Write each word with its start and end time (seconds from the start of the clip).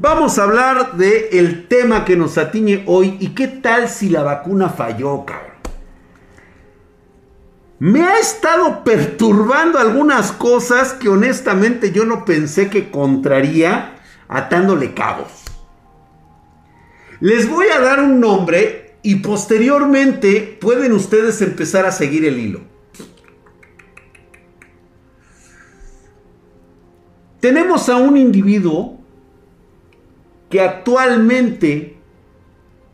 Vamos 0.00 0.38
a 0.38 0.44
hablar 0.44 0.96
del 0.96 1.26
el 1.30 1.68
tema 1.68 2.06
que 2.06 2.16
nos 2.16 2.38
atiñe 2.38 2.84
hoy 2.86 3.18
y 3.20 3.34
qué 3.34 3.48
tal 3.48 3.86
si 3.86 4.08
la 4.08 4.22
vacuna 4.22 4.70
falló, 4.70 5.26
cabrón. 5.26 5.50
Me 7.80 8.02
ha 8.04 8.18
estado 8.18 8.82
perturbando 8.82 9.78
algunas 9.78 10.32
cosas 10.32 10.94
que 10.94 11.10
honestamente 11.10 11.92
yo 11.92 12.06
no 12.06 12.24
pensé 12.24 12.70
que 12.70 12.90
contraría 12.90 13.98
atándole 14.26 14.94
cabos. 14.94 15.44
Les 17.20 17.46
voy 17.46 17.66
a 17.66 17.80
dar 17.80 18.00
un 18.00 18.20
nombre 18.20 18.96
y 19.02 19.16
posteriormente 19.16 20.58
pueden 20.62 20.92
ustedes 20.92 21.42
empezar 21.42 21.84
a 21.84 21.92
seguir 21.92 22.24
el 22.24 22.38
hilo. 22.38 22.62
Tenemos 27.40 27.90
a 27.90 27.96
un 27.96 28.16
individuo 28.16 28.99
que 30.50 30.60
actualmente 30.60 31.96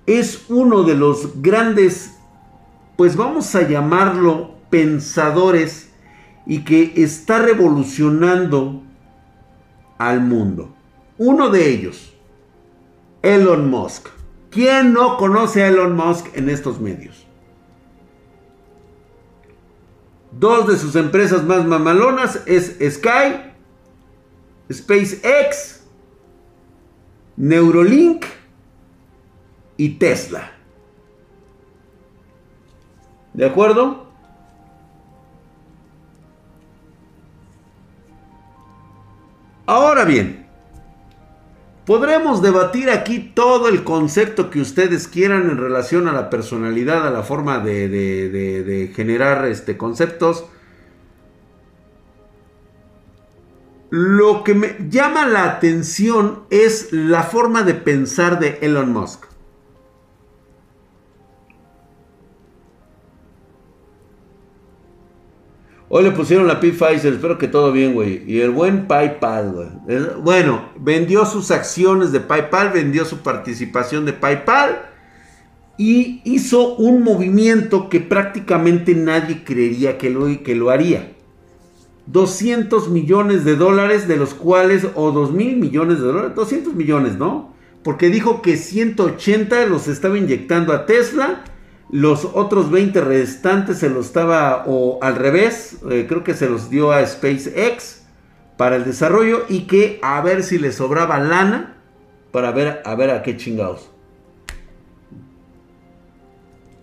es 0.06 0.44
uno 0.48 0.84
de 0.84 0.94
los 0.94 1.42
grandes, 1.42 2.14
pues 2.96 3.16
vamos 3.16 3.54
a 3.54 3.66
llamarlo 3.66 4.54
pensadores 4.70 5.90
y 6.46 6.64
que 6.64 6.92
está 6.96 7.40
revolucionando 7.40 8.82
al 9.98 10.20
mundo. 10.20 10.74
Uno 11.18 11.48
de 11.48 11.70
ellos, 11.70 12.14
Elon 13.22 13.68
Musk. 13.70 14.08
¿Quién 14.50 14.92
no 14.92 15.16
conoce 15.16 15.64
a 15.64 15.68
Elon 15.68 15.96
Musk 15.96 16.26
en 16.36 16.48
estos 16.48 16.80
medios? 16.80 17.26
Dos 20.30 20.68
de 20.68 20.76
sus 20.76 20.94
empresas 20.94 21.44
más 21.44 21.64
mamalonas 21.64 22.40
es 22.46 22.76
Sky, 22.94 23.52
SpaceX, 24.70 25.75
Neurolink 27.36 28.24
y 29.76 29.90
Tesla. 29.90 30.52
¿De 33.34 33.44
acuerdo? 33.44 34.06
Ahora 39.66 40.04
bien, 40.04 40.46
podremos 41.84 42.40
debatir 42.40 42.88
aquí 42.88 43.32
todo 43.34 43.68
el 43.68 43.84
concepto 43.84 44.48
que 44.48 44.60
ustedes 44.60 45.06
quieran 45.08 45.50
en 45.50 45.58
relación 45.58 46.08
a 46.08 46.12
la 46.12 46.30
personalidad, 46.30 47.06
a 47.06 47.10
la 47.10 47.22
forma 47.22 47.58
de, 47.58 48.92
generar 48.94 49.44
este, 49.46 49.76
conceptos. 49.76 50.46
Lo 53.98 54.44
que 54.44 54.52
me 54.52 54.76
llama 54.90 55.26
la 55.26 55.44
atención 55.44 56.40
es 56.50 56.92
la 56.92 57.22
forma 57.22 57.62
de 57.62 57.72
pensar 57.72 58.38
de 58.38 58.58
Elon 58.60 58.92
Musk. 58.92 59.24
Hoy 65.88 66.04
le 66.04 66.10
pusieron 66.10 66.46
la 66.46 66.60
P 66.60 66.72
Pfizer, 66.72 67.14
espero 67.14 67.38
que 67.38 67.48
todo 67.48 67.72
bien, 67.72 67.94
güey. 67.94 68.22
Y 68.30 68.42
el 68.42 68.50
buen 68.50 68.86
PayPal, 68.86 69.52
güey. 69.52 69.68
Bueno, 70.20 70.72
vendió 70.78 71.24
sus 71.24 71.50
acciones 71.50 72.12
de 72.12 72.20
PayPal, 72.20 72.72
vendió 72.72 73.06
su 73.06 73.22
participación 73.22 74.04
de 74.04 74.12
PayPal 74.12 74.90
y 75.78 76.20
hizo 76.26 76.74
un 76.74 77.02
movimiento 77.02 77.88
que 77.88 78.00
prácticamente 78.00 78.94
nadie 78.94 79.42
creería 79.42 79.96
que 79.96 80.10
lo, 80.10 80.26
que 80.42 80.54
lo 80.54 80.68
haría. 80.68 81.15
200 82.06 82.88
millones 82.88 83.44
de 83.44 83.56
dólares, 83.56 84.06
de 84.08 84.16
los 84.16 84.34
cuales, 84.34 84.86
o 84.94 85.10
2 85.12 85.32
mil 85.32 85.56
millones 85.56 85.98
de 85.98 86.06
dólares, 86.06 86.34
200 86.34 86.74
millones, 86.74 87.16
¿no? 87.16 87.54
Porque 87.82 88.08
dijo 88.08 88.42
que 88.42 88.56
180 88.56 89.66
los 89.66 89.88
estaba 89.88 90.18
inyectando 90.18 90.72
a 90.72 90.86
Tesla 90.86 91.44
los 91.90 92.24
otros 92.24 92.70
20 92.70 93.00
restantes 93.00 93.78
se 93.78 93.88
los 93.88 94.06
estaba, 94.06 94.64
o 94.66 94.98
al 95.02 95.14
revés, 95.16 95.78
eh, 95.90 96.06
creo 96.08 96.24
que 96.24 96.34
se 96.34 96.48
los 96.48 96.68
dio 96.68 96.90
a 96.90 97.06
SpaceX 97.06 98.02
para 98.56 98.76
el 98.76 98.84
desarrollo 98.84 99.44
y 99.48 99.66
que 99.66 100.00
a 100.02 100.20
ver 100.20 100.42
si 100.42 100.58
le 100.58 100.72
sobraba 100.72 101.18
lana 101.20 101.76
para 102.32 102.50
ver 102.50 102.82
a 102.84 102.94
ver 102.96 103.10
a 103.10 103.22
qué 103.22 103.36
chingados. 103.36 103.90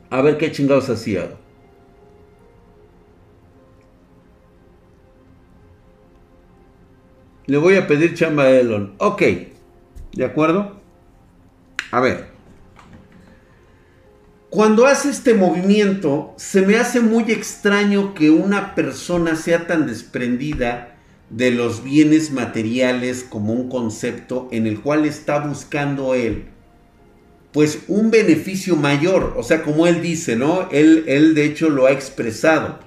A 0.09 0.21
ver 0.21 0.37
qué 0.37 0.51
chingados 0.51 0.89
hacía. 0.89 1.31
Le 7.53 7.59
voy 7.59 7.75
a 7.75 7.85
pedir 7.85 8.15
chamba 8.15 8.45
a 8.45 8.49
Elon. 8.49 8.95
Ok. 8.97 9.21
¿De 10.13 10.25
acuerdo? 10.25 10.81
A 11.91 11.99
ver. 11.99 12.25
Cuando 14.49 14.87
hace 14.87 15.11
este 15.11 15.35
movimiento, 15.35 16.33
se 16.35 16.63
me 16.63 16.77
hace 16.77 16.99
muy 16.99 17.31
extraño 17.31 18.15
que 18.15 18.31
una 18.31 18.73
persona 18.73 19.35
sea 19.35 19.67
tan 19.67 19.85
desprendida 19.85 20.97
de 21.29 21.51
los 21.51 21.83
bienes 21.83 22.31
materiales 22.31 23.23
como 23.23 23.53
un 23.53 23.69
concepto 23.69 24.47
en 24.51 24.65
el 24.65 24.81
cual 24.81 25.05
está 25.05 25.37
buscando 25.37 26.15
él, 26.15 26.45
pues 27.51 27.83
un 27.87 28.09
beneficio 28.09 28.77
mayor. 28.77 29.35
O 29.37 29.43
sea, 29.43 29.61
como 29.61 29.85
él 29.85 30.01
dice, 30.01 30.35
¿no? 30.35 30.69
Él, 30.71 31.03
él 31.05 31.35
de 31.35 31.45
hecho 31.45 31.69
lo 31.69 31.85
ha 31.85 31.91
expresado. 31.91 32.79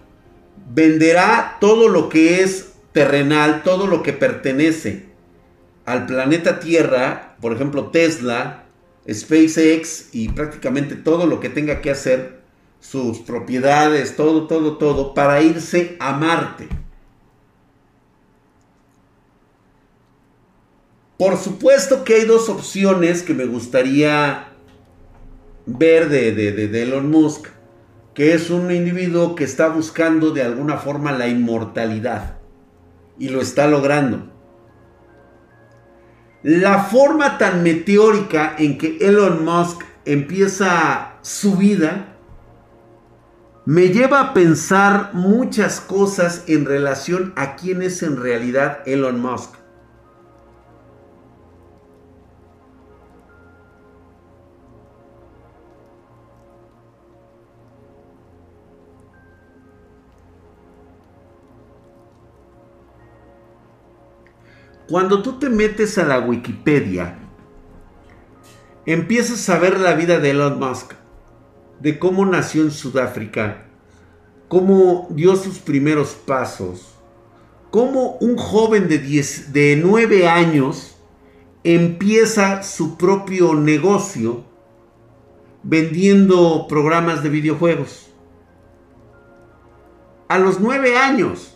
Venderá 0.74 1.58
todo 1.60 1.88
lo 1.88 2.08
que 2.08 2.42
es 2.42 2.65
terrenal, 2.96 3.62
todo 3.62 3.86
lo 3.86 4.02
que 4.02 4.14
pertenece 4.14 5.04
al 5.84 6.06
planeta 6.06 6.60
Tierra, 6.60 7.36
por 7.42 7.52
ejemplo 7.52 7.90
Tesla, 7.90 8.64
SpaceX 9.06 10.14
y 10.14 10.30
prácticamente 10.30 10.94
todo 10.94 11.26
lo 11.26 11.38
que 11.38 11.50
tenga 11.50 11.82
que 11.82 11.90
hacer, 11.90 12.40
sus 12.80 13.18
propiedades, 13.18 14.16
todo, 14.16 14.46
todo, 14.46 14.78
todo, 14.78 15.12
para 15.12 15.42
irse 15.42 15.98
a 16.00 16.14
Marte. 16.14 16.68
Por 21.18 21.36
supuesto 21.36 22.02
que 22.02 22.14
hay 22.14 22.24
dos 22.24 22.48
opciones 22.48 23.22
que 23.22 23.34
me 23.34 23.44
gustaría 23.44 24.52
ver 25.66 26.08
de, 26.08 26.32
de, 26.32 26.66
de, 26.66 26.82
Elon 26.82 27.10
Musk, 27.10 27.48
que 28.14 28.32
es 28.32 28.48
un 28.48 28.70
individuo 28.70 29.34
que 29.34 29.44
está 29.44 29.68
buscando 29.68 30.30
de 30.30 30.40
alguna 30.40 30.78
forma 30.78 31.12
la 31.12 31.28
inmortalidad 31.28 32.35
y 33.18 33.28
lo 33.28 33.40
está 33.40 33.66
logrando. 33.66 34.32
La 36.42 36.84
forma 36.84 37.38
tan 37.38 37.62
meteórica 37.62 38.54
en 38.58 38.78
que 38.78 38.98
Elon 39.00 39.44
Musk 39.44 39.82
empieza 40.04 41.18
su 41.22 41.56
vida 41.56 42.16
me 43.66 43.88
lleva 43.88 44.20
a 44.20 44.32
pensar 44.32 45.10
muchas 45.12 45.80
cosas 45.80 46.44
en 46.46 46.66
relación 46.66 47.32
a 47.34 47.56
quién 47.56 47.82
es 47.82 48.04
en 48.04 48.16
realidad 48.16 48.78
Elon 48.86 49.20
Musk. 49.20 49.54
Cuando 64.88 65.20
tú 65.20 65.38
te 65.40 65.48
metes 65.48 65.98
a 65.98 66.04
la 66.04 66.20
Wikipedia, 66.20 67.18
empiezas 68.84 69.48
a 69.48 69.58
ver 69.58 69.80
la 69.80 69.94
vida 69.94 70.20
de 70.20 70.30
Elon 70.30 70.60
Musk, 70.60 70.92
de 71.80 71.98
cómo 71.98 72.24
nació 72.24 72.62
en 72.62 72.70
Sudáfrica, 72.70 73.66
cómo 74.46 75.08
dio 75.10 75.34
sus 75.34 75.58
primeros 75.58 76.10
pasos, 76.10 76.94
cómo 77.70 78.16
un 78.20 78.36
joven 78.36 78.88
de, 78.88 78.98
10, 78.98 79.52
de 79.52 79.80
9 79.82 80.28
años 80.28 80.96
empieza 81.64 82.62
su 82.62 82.96
propio 82.96 83.54
negocio 83.54 84.44
vendiendo 85.64 86.66
programas 86.68 87.24
de 87.24 87.28
videojuegos. 87.28 88.06
A 90.28 90.38
los 90.38 90.60
9 90.60 90.96
años. 90.96 91.55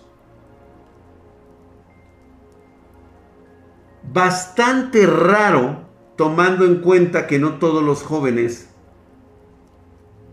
Bastante 4.13 5.07
raro 5.07 5.89
tomando 6.17 6.65
en 6.65 6.81
cuenta 6.81 7.27
que 7.27 7.39
no 7.39 7.59
todos 7.59 7.83
los 7.83 8.03
jóvenes 8.03 8.67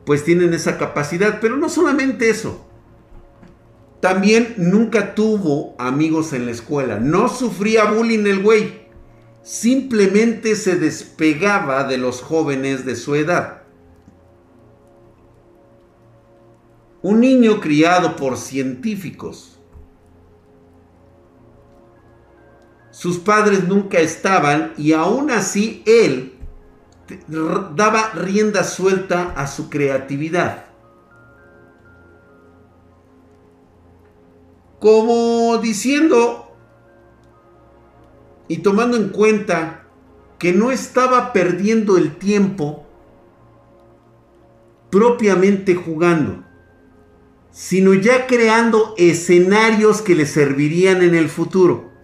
pues 0.05 0.23
tienen 0.23 0.53
esa 0.53 0.77
capacidad, 0.77 1.39
pero 1.41 1.57
no 1.57 1.67
solamente 1.67 2.29
eso. 2.29 2.65
También 3.99 4.53
nunca 4.55 5.15
tuvo 5.15 5.75
amigos 5.77 6.31
en 6.31 6.45
la 6.45 6.51
escuela, 6.51 6.97
no 6.97 7.27
sufría 7.27 7.91
bullying 7.91 8.25
el 8.25 8.41
güey. 8.41 8.87
Simplemente 9.43 10.55
se 10.55 10.77
despegaba 10.77 11.83
de 11.83 11.97
los 11.97 12.21
jóvenes 12.21 12.85
de 12.85 12.95
su 12.95 13.15
edad. 13.15 13.63
Un 17.01 17.19
niño 17.19 17.59
criado 17.59 18.15
por 18.15 18.37
científicos 18.37 19.56
sus 22.97 23.19
padres 23.19 23.67
nunca 23.67 23.99
estaban 23.99 24.73
y 24.75 24.93
aún 24.93 25.29
así 25.29 25.83
él 25.85 26.33
daba 27.27 28.09
rienda 28.15 28.63
suelta 28.63 29.35
a 29.37 29.45
su 29.45 29.69
creatividad. 29.69 30.65
Como 34.79 35.59
diciendo 35.61 36.51
y 38.47 38.57
tomando 38.63 38.97
en 38.97 39.09
cuenta 39.09 39.83
que 40.39 40.53
no 40.53 40.71
estaba 40.71 41.33
perdiendo 41.33 41.97
el 41.97 42.15
tiempo 42.15 42.87
propiamente 44.89 45.75
jugando, 45.75 46.43
sino 47.51 47.93
ya 47.93 48.25
creando 48.25 48.95
escenarios 48.97 50.01
que 50.01 50.15
le 50.15 50.25
servirían 50.25 51.03
en 51.03 51.13
el 51.13 51.29
futuro. 51.29 51.95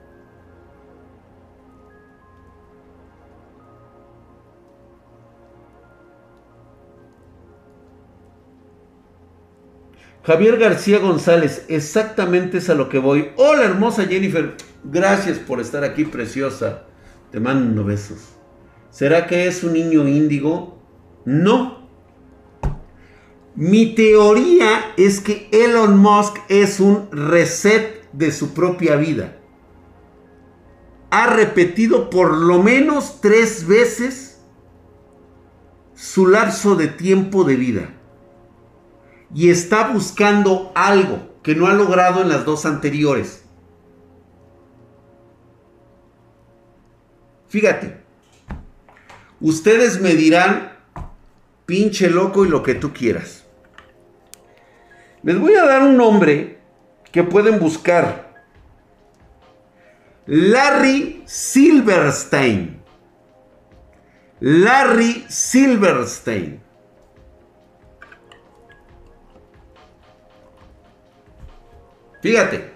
Javier 10.24 10.58
García 10.58 11.00
González, 11.00 11.66
exactamente 11.68 12.60
es 12.60 12.70
a 12.70 12.75
lo 12.75 12.88
que 12.88 12.98
voy. 12.98 13.31
Hola 13.36 13.66
hermosa 13.66 14.06
Jennifer, 14.06 14.56
gracias 14.86 15.38
por 15.38 15.60
estar 15.60 15.84
aquí 15.84 16.06
preciosa. 16.06 16.84
Te 17.30 17.42
mando 17.42 17.84
besos. 17.84 18.20
¿Será 18.90 19.28
que 19.28 19.48
es 19.48 19.66
un 19.66 19.74
niño 19.74 20.08
índigo? 20.08 20.80
No. 21.25 21.90
Mi 23.56 23.96
teoría 23.96 24.94
es 24.96 25.20
que 25.20 25.50
Elon 25.52 25.98
Musk 25.98 26.38
es 26.48 26.80
un 26.80 27.10
reset 27.12 28.10
de 28.14 28.31
su 28.31 28.54
propia 28.54 28.96
vida. 28.96 29.36
Ha 31.12 31.28
repetido 31.28 32.10
por 32.10 32.34
lo 32.34 32.64
menos 32.64 33.20
tres 33.20 33.68
veces 33.68 34.42
su 35.96 36.28
lapso 36.28 36.78
de 36.78 36.88
tiempo 36.88 37.44
de 37.44 37.58
vida 37.58 37.94
y 39.33 39.50
está 39.50 39.88
buscando 39.88 40.71
algo 40.75 41.33
que 41.44 41.56
no 41.56 41.68
ha 41.68 41.74
logrado 41.74 42.21
en 42.21 42.30
las 42.30 42.45
dos 42.45 42.65
anteriores. 42.65 43.44
Fíjate, 47.50 47.97
ustedes 49.39 50.01
me 50.01 50.15
dirán, 50.15 50.71
pinche 51.65 52.09
loco 52.09 52.45
y 52.45 52.50
lo 52.50 52.63
que 52.63 52.75
tú 52.75 52.94
quieras. 52.94 53.45
Les 55.21 55.39
voy 55.39 55.56
a 55.56 55.65
dar 55.65 55.83
un 55.83 55.95
nombre 55.95 56.59
que 57.12 57.24
pueden 57.24 57.59
buscar. 57.59 58.33
Larry 60.25 61.21
Silverstein. 61.25 62.81
Larry 64.39 65.25
Silverstein. 65.29 66.62
Fíjate, 72.24 72.72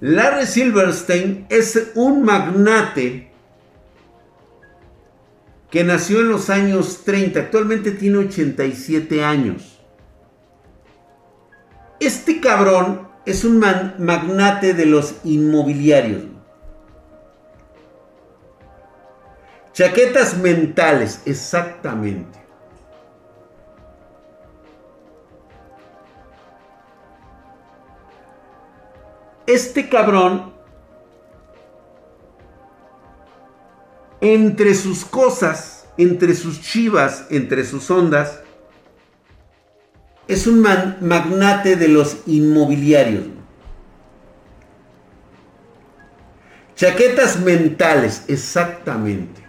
Larry 0.00 0.46
Silverstein 0.46 1.46
es 1.48 1.90
un 1.96 2.22
magnate 2.22 3.32
que 5.68 5.82
nació 5.82 6.20
en 6.20 6.28
los 6.28 6.48
años 6.48 7.02
30, 7.04 7.40
actualmente 7.40 7.90
tiene 7.90 8.18
87 8.18 9.24
años. 9.24 9.80
Este 11.98 12.40
cabrón 12.40 13.08
es 13.26 13.44
un 13.44 13.58
magnate 13.58 14.74
de 14.74 14.86
los 14.86 15.16
inmobiliarios. 15.24 16.22
Chaquetas 19.72 20.38
mentales, 20.38 21.20
exactamente. 21.26 22.41
Este 29.52 29.88
cabrón, 29.88 30.52
entre 34.20 34.74
sus 34.74 35.04
cosas, 35.04 35.86
entre 35.98 36.34
sus 36.34 36.60
chivas, 36.60 37.26
entre 37.30 37.64
sus 37.64 37.90
ondas, 37.90 38.40
es 40.28 40.46
un 40.46 40.60
magnate 40.60 41.76
de 41.76 41.88
los 41.88 42.18
inmobiliarios. 42.26 43.24
Chaquetas 46.76 47.38
mentales, 47.40 48.24
exactamente. 48.28 49.42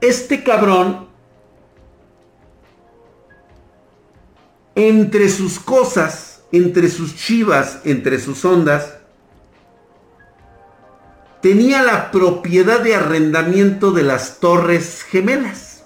Este 0.00 0.42
cabrón 0.44 1.03
entre 4.74 5.28
sus 5.28 5.58
cosas, 5.58 6.42
entre 6.52 6.88
sus 6.88 7.16
chivas, 7.16 7.80
entre 7.84 8.18
sus 8.18 8.44
ondas, 8.44 8.98
tenía 11.40 11.82
la 11.82 12.10
propiedad 12.10 12.80
de 12.80 12.94
arrendamiento 12.94 13.92
de 13.92 14.02
las 14.02 14.40
torres 14.40 15.02
gemelas. 15.02 15.84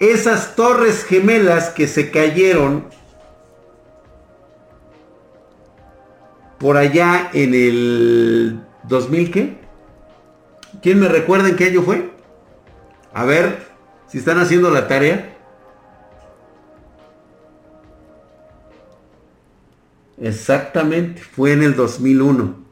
Esas 0.00 0.56
torres 0.56 1.04
gemelas 1.04 1.70
que 1.70 1.86
se 1.86 2.10
cayeron 2.10 2.86
por 6.58 6.76
allá 6.76 7.30
en 7.32 7.54
el 7.54 8.60
2000, 8.84 9.30
¿qué? 9.30 9.58
¿Quién 10.82 10.98
me 10.98 11.08
recuerda 11.08 11.48
en 11.48 11.56
qué 11.56 11.66
año 11.66 11.82
fue? 11.82 12.10
A 13.12 13.24
ver, 13.24 13.68
si 14.08 14.18
están 14.18 14.38
haciendo 14.38 14.70
la 14.70 14.88
tarea. 14.88 15.33
Exactamente, 20.18 21.22
fue 21.22 21.52
en 21.52 21.62
el 21.62 21.74
2001. 21.74 22.64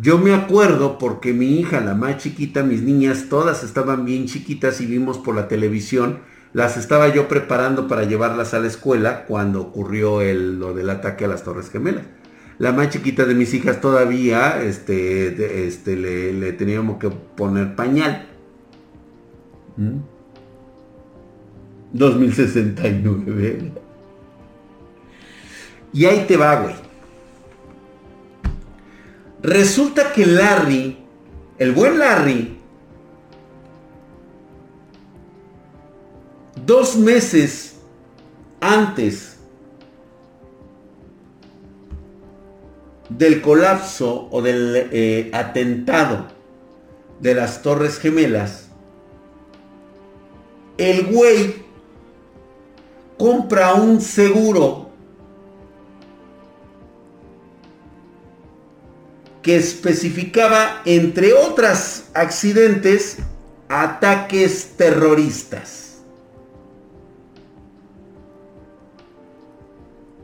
Yo 0.00 0.18
me 0.18 0.34
acuerdo 0.34 0.98
porque 0.98 1.32
mi 1.32 1.60
hija, 1.60 1.80
la 1.80 1.94
más 1.94 2.18
chiquita, 2.18 2.64
mis 2.64 2.82
niñas, 2.82 3.26
todas 3.28 3.62
estaban 3.62 4.04
bien 4.04 4.26
chiquitas 4.26 4.80
y 4.80 4.86
vimos 4.86 5.18
por 5.18 5.36
la 5.36 5.46
televisión. 5.46 6.20
Las 6.52 6.76
estaba 6.76 7.08
yo 7.08 7.28
preparando 7.28 7.86
para 7.86 8.04
llevarlas 8.04 8.54
a 8.54 8.60
la 8.60 8.66
escuela 8.66 9.24
cuando 9.24 9.60
ocurrió 9.60 10.20
el, 10.20 10.58
lo 10.58 10.74
del 10.74 10.90
ataque 10.90 11.24
a 11.24 11.28
las 11.28 11.44
Torres 11.44 11.70
Gemelas. 11.70 12.04
La 12.58 12.72
más 12.72 12.90
chiquita 12.90 13.24
de 13.24 13.34
mis 13.34 13.54
hijas 13.54 13.80
todavía 13.80 14.62
este, 14.62 15.66
este, 15.66 15.96
le, 15.96 16.52
teníamos 16.52 16.98
que 16.98 17.10
poner 17.10 17.74
pañal. 17.74 18.26
2069. 21.94 23.72
Y 25.92 26.04
ahí 26.06 26.24
te 26.26 26.36
va, 26.36 26.56
güey. 26.56 26.74
Resulta 29.42 30.12
que 30.12 30.26
Larry, 30.26 30.98
el 31.58 31.72
buen 31.72 31.98
Larry, 31.98 32.58
dos 36.66 36.96
meses 36.96 37.76
antes 38.60 39.38
del 43.08 43.40
colapso 43.40 44.28
o 44.30 44.42
del 44.42 44.88
eh, 44.90 45.30
atentado 45.32 46.26
de 47.20 47.34
las 47.34 47.62
Torres 47.62 47.98
Gemelas, 47.98 48.70
el 50.78 51.06
güey 51.06 51.63
compra 53.18 53.74
un 53.74 54.00
seguro 54.00 54.84
que 59.42 59.56
especificaba, 59.56 60.80
entre 60.86 61.34
otros 61.34 62.04
accidentes, 62.14 63.18
ataques 63.68 64.72
terroristas. 64.76 65.98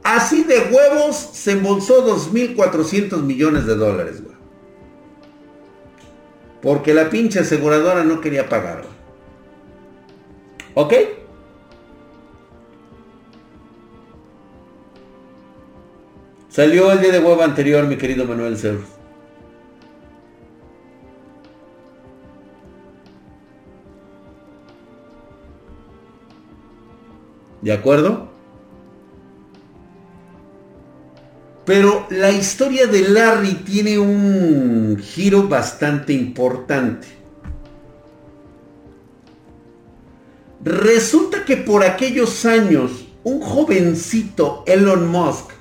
Así 0.02 0.42
de 0.42 0.58
huevos 0.72 1.16
se 1.16 1.52
embolsó 1.52 2.06
2.400 2.06 3.22
millones 3.22 3.66
de 3.66 3.76
dólares, 3.76 4.22
Porque 6.62 6.94
la 6.94 7.10
pinche 7.10 7.40
aseguradora 7.40 8.02
no 8.02 8.20
quería 8.22 8.48
pagar. 8.48 8.84
¿Ok? 10.74 10.94
Salió 16.50 16.90
el 16.90 17.00
día 17.00 17.12
de 17.12 17.20
huevo 17.20 17.42
anterior, 17.42 17.86
mi 17.86 17.96
querido 17.96 18.24
Manuel 18.24 18.58
Cerros. 18.58 18.88
¿De 27.62 27.72
acuerdo? 27.72 28.28
Pero 31.64 32.08
la 32.10 32.32
historia 32.32 32.88
de 32.88 33.08
Larry 33.08 33.54
tiene 33.64 33.96
un 34.00 34.98
giro 35.00 35.46
bastante 35.46 36.12
importante. 36.12 37.06
Resulta 40.64 41.44
que 41.44 41.58
por 41.58 41.84
aquellos 41.84 42.44
años, 42.44 43.06
un 43.22 43.40
jovencito 43.40 44.64
Elon 44.66 45.08
Musk 45.08 45.59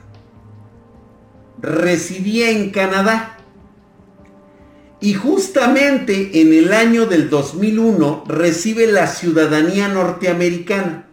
residía 1.61 2.51
en 2.51 2.71
Canadá. 2.71 3.37
Y 5.01 5.13
justamente 5.13 6.41
en 6.41 6.51
el 6.53 6.73
año 6.73 7.05
del 7.05 7.29
2001 7.29 8.25
recibe 8.27 8.85
la 8.87 9.07
ciudadanía 9.07 9.87
norteamericana. 9.87 11.05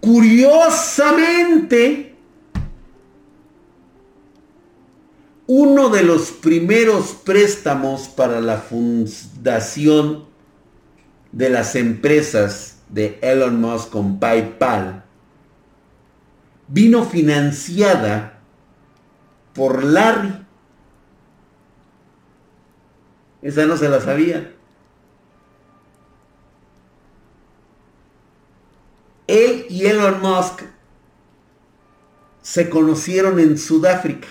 Curiosamente, 0.00 2.16
uno 5.46 5.90
de 5.90 6.02
los 6.02 6.32
primeros 6.32 7.12
préstamos 7.24 8.08
para 8.08 8.40
la 8.40 8.56
fundación 8.56 10.24
de 11.30 11.50
las 11.50 11.76
empresas 11.76 12.81
de 12.92 13.18
Elon 13.22 13.60
Musk 13.60 13.90
con 13.90 14.20
PayPal 14.20 15.02
vino 16.68 17.04
financiada 17.04 18.38
por 19.54 19.82
Larry. 19.82 20.46
Esa 23.42 23.66
no 23.66 23.76
se 23.76 23.88
la 23.88 24.00
sabía. 24.00 24.54
Él 29.26 29.66
y 29.68 29.86
Elon 29.86 30.20
Musk 30.20 30.62
se 32.42 32.68
conocieron 32.70 33.40
en 33.40 33.58
Sudáfrica. 33.58 34.28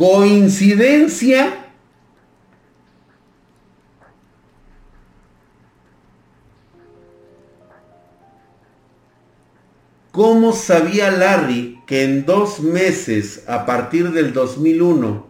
Coincidencia. 0.00 1.66
¿Cómo 10.10 10.54
sabía 10.54 11.10
Larry 11.10 11.82
que 11.86 12.04
en 12.04 12.24
dos 12.24 12.60
meses, 12.60 13.44
a 13.46 13.66
partir 13.66 14.12
del 14.12 14.32
2001, 14.32 15.26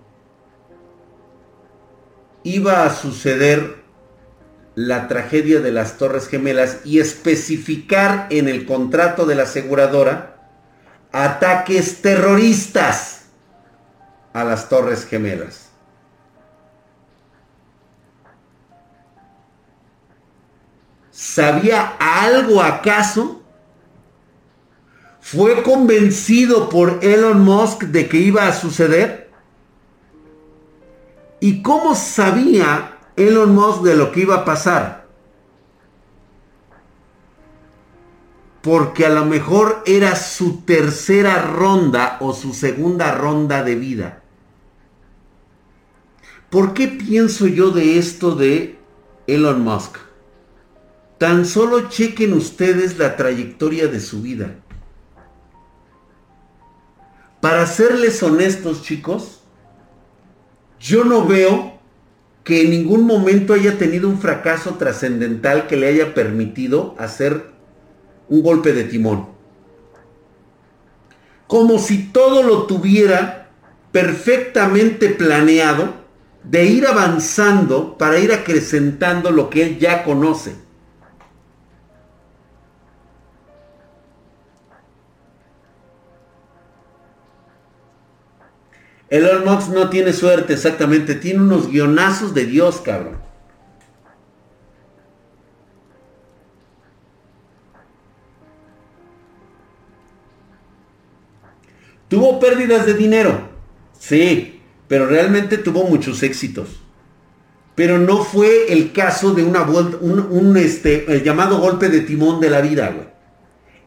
iba 2.45 2.85
a 2.85 2.95
suceder 2.95 3.83
la 4.77 5.09
tragedia 5.09 5.59
de 5.59 5.73
las 5.73 5.99
Torres 5.99 6.29
Gemelas 6.29 6.79
y 6.85 7.01
especificar 7.01 8.29
en 8.31 8.47
el 8.47 8.67
contrato 8.67 9.27
de 9.27 9.35
la 9.35 9.43
aseguradora 9.43 10.49
ataques 11.11 12.03
terroristas 12.03 13.20
a 14.33 14.45
las 14.45 14.69
Torres 14.69 15.05
Gemelas. 15.07 15.71
¿Sabía 21.11 21.97
algo 21.99 22.63
acaso? 22.63 23.43
¿Fue 25.21 25.63
convencido 25.63 26.69
por 26.69 27.05
Elon 27.05 27.45
Musk 27.45 27.83
de 27.85 28.09
que 28.09 28.17
iba 28.17 28.47
a 28.47 28.53
suceder? 28.53 29.31
¿Y 31.41 31.63
cómo 31.63 31.95
sabía 31.95 32.99
Elon 33.17 33.55
Musk 33.55 33.83
de 33.83 33.97
lo 33.97 34.13
que 34.13 34.21
iba 34.21 34.37
a 34.37 34.45
pasar? 34.45 35.07
Porque 38.63 39.07
a 39.07 39.11
lo 39.11 39.25
mejor 39.25 39.83
era 39.87 40.17
su 40.17 40.63
tercera 40.63 41.43
ronda 41.43 42.17
o 42.21 42.33
su 42.33 42.55
segunda 42.55 43.13
ronda 43.13 43.63
de 43.63 43.75
vida. 43.75 44.20
¿Por 46.51 46.75
qué 46.75 46.89
pienso 46.89 47.47
yo 47.47 47.71
de 47.71 47.97
esto 47.97 48.35
de 48.35 48.77
Elon 49.29 49.63
Musk? 49.63 49.99
Tan 51.19 51.47
solo 51.47 51.89
chequen 51.89 52.33
ustedes 52.33 52.99
la 52.99 53.17
trayectoria 53.17 53.87
de 53.87 54.01
su 54.01 54.21
vida. 54.21 54.57
Para 57.41 57.67
serles 57.67 58.21
honestos, 58.23 58.83
chicos, 58.83 59.43
yo 60.81 61.05
no 61.05 61.25
veo 61.25 61.79
que 62.43 62.63
en 62.63 62.71
ningún 62.71 63.07
momento 63.07 63.55
haya 63.55 63.79
tenido 63.79 64.09
un 64.09 64.19
fracaso 64.19 64.75
trascendental 64.75 65.69
que 65.69 65.77
le 65.77 65.87
haya 65.87 66.15
permitido 66.15 66.97
hacer 66.99 67.53
un 68.29 68.43
golpe 68.43 68.73
de 68.73 68.85
timón. 68.85 69.29
Como 71.47 71.79
si 71.79 72.09
todo 72.09 72.43
lo 72.43 72.65
tuviera 72.65 73.51
perfectamente 73.93 75.11
planeado 75.11 76.01
de 76.43 76.65
ir 76.65 76.87
avanzando 76.87 77.97
para 77.99 78.19
ir 78.19 78.33
acrecentando 78.33 79.31
lo 79.31 79.51
que 79.51 79.63
él 79.63 79.79
ya 79.79 80.05
conoce. 80.05 80.55
Elon 89.11 89.45
Musk 89.45 89.71
no 89.71 89.91
tiene 89.91 90.13
suerte, 90.13 90.53
exactamente. 90.53 91.17
Tiene 91.17 91.41
unos 91.41 91.69
guionazos 91.69 92.33
de 92.33 92.47
Dios, 92.47 92.81
cabrón. 92.81 93.19
Tuvo 102.09 102.39
pérdidas 102.41 102.87
de 102.87 102.95
dinero. 102.95 103.49
Sí, 103.99 104.60
pero 104.91 105.07
realmente 105.07 105.57
tuvo 105.57 105.85
muchos 105.85 106.25
éxitos. 106.25 106.81
Pero 107.77 108.01
no 108.01 108.25
fue 108.25 108.73
el 108.73 108.91
caso 108.91 109.33
de 109.35 109.45
una 109.45 109.63
vuelta, 109.63 109.99
un, 110.01 110.57
este, 110.57 111.23
llamado 111.25 111.61
golpe 111.61 111.89
de 111.89 112.01
timón 112.01 112.41
de 112.41 112.51
la 112.51 112.61
vida, 112.61 112.91
güey. 112.93 113.07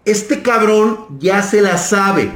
Este 0.06 0.42
cabrón 0.42 1.20
ya 1.20 1.44
se 1.44 1.62
la 1.62 1.78
sabe 1.78 2.32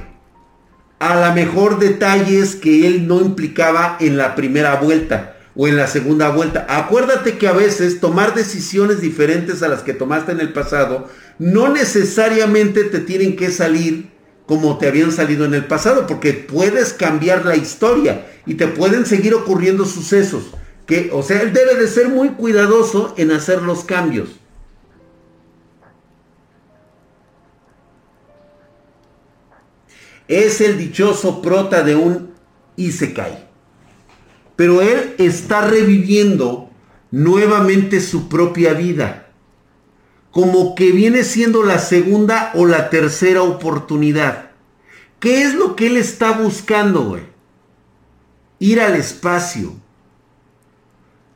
a 1.00 1.16
la 1.16 1.32
mejor 1.32 1.80
detalles 1.80 2.58
que 2.58 2.86
él 2.88 3.08
no 3.08 3.22
implicaba 3.22 3.96
en 4.02 4.18
la 4.18 4.36
primera 4.36 4.76
vuelta 4.76 5.38
o 5.56 5.70
en 5.70 5.78
la 5.78 5.88
segunda 5.88 6.28
vuelta. 6.28 6.66
Acuérdate 6.68 7.38
que 7.38 7.48
a 7.48 7.54
veces 7.54 8.02
tomar 8.02 8.36
decisiones 8.36 9.00
diferentes 9.00 9.64
a 9.64 9.70
las 9.70 9.82
que 9.82 9.94
tomaste 9.94 10.34
en 10.34 10.42
el 10.42 10.52
pasado 10.52 11.08
no 11.40 11.70
necesariamente 11.70 12.84
te 12.84 13.00
tienen 13.00 13.38
que 13.38 13.50
salir 13.50 14.17
como 14.48 14.78
te 14.78 14.88
habían 14.88 15.12
salido 15.12 15.46
en 15.46 15.54
el 15.54 15.66
pasado, 15.66 16.08
porque 16.08 16.34
puedes 16.34 16.94
cambiar 16.94 17.46
la 17.46 17.58
historia 17.58 18.26
y 18.46 18.56
te 18.56 18.68
pueden 18.68 19.06
seguir 19.06 19.36
ocurriendo 19.36 19.86
sucesos. 19.86 20.52
Que, 20.88 21.10
o 21.14 21.22
sea, 21.22 21.42
él 21.42 21.52
debe 21.52 21.76
de 21.76 21.90
ser 21.90 22.08
muy 22.08 22.30
cuidadoso 22.30 23.14
en 23.18 23.32
hacer 23.32 23.62
los 23.62 23.84
cambios. 23.84 24.30
Es 30.30 30.62
el 30.62 30.78
dichoso 30.78 31.42
prota 31.42 31.84
de 31.84 31.96
un 31.96 32.34
Isekai. 32.78 33.48
Pero 34.56 34.82
él 34.82 35.16
está 35.18 35.68
reviviendo 35.68 36.70
nuevamente 37.12 38.00
su 38.00 38.30
propia 38.30 38.74
vida. 38.74 39.27
Como 40.38 40.76
que 40.76 40.92
viene 40.92 41.24
siendo 41.24 41.64
la 41.64 41.80
segunda 41.80 42.52
o 42.54 42.68
la 42.68 42.92
tercera 42.92 43.42
oportunidad. 43.42 44.52
¿Qué 45.20 45.42
es 45.42 45.56
lo 45.56 45.76
que 45.76 45.88
él 45.88 45.98
está 45.98 46.34
buscando, 46.34 47.06
güey? 47.06 47.24
Ir 48.60 48.80
al 48.82 48.94
espacio. 48.94 49.74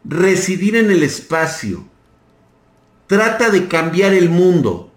Residir 0.05 0.75
en 0.75 0.91
el 0.91 1.01
espacio. 1.01 1.83
Trata 3.07 3.49
de 3.49 3.67
cambiar 3.67 4.13
el 4.13 4.29
mundo. 4.29 4.91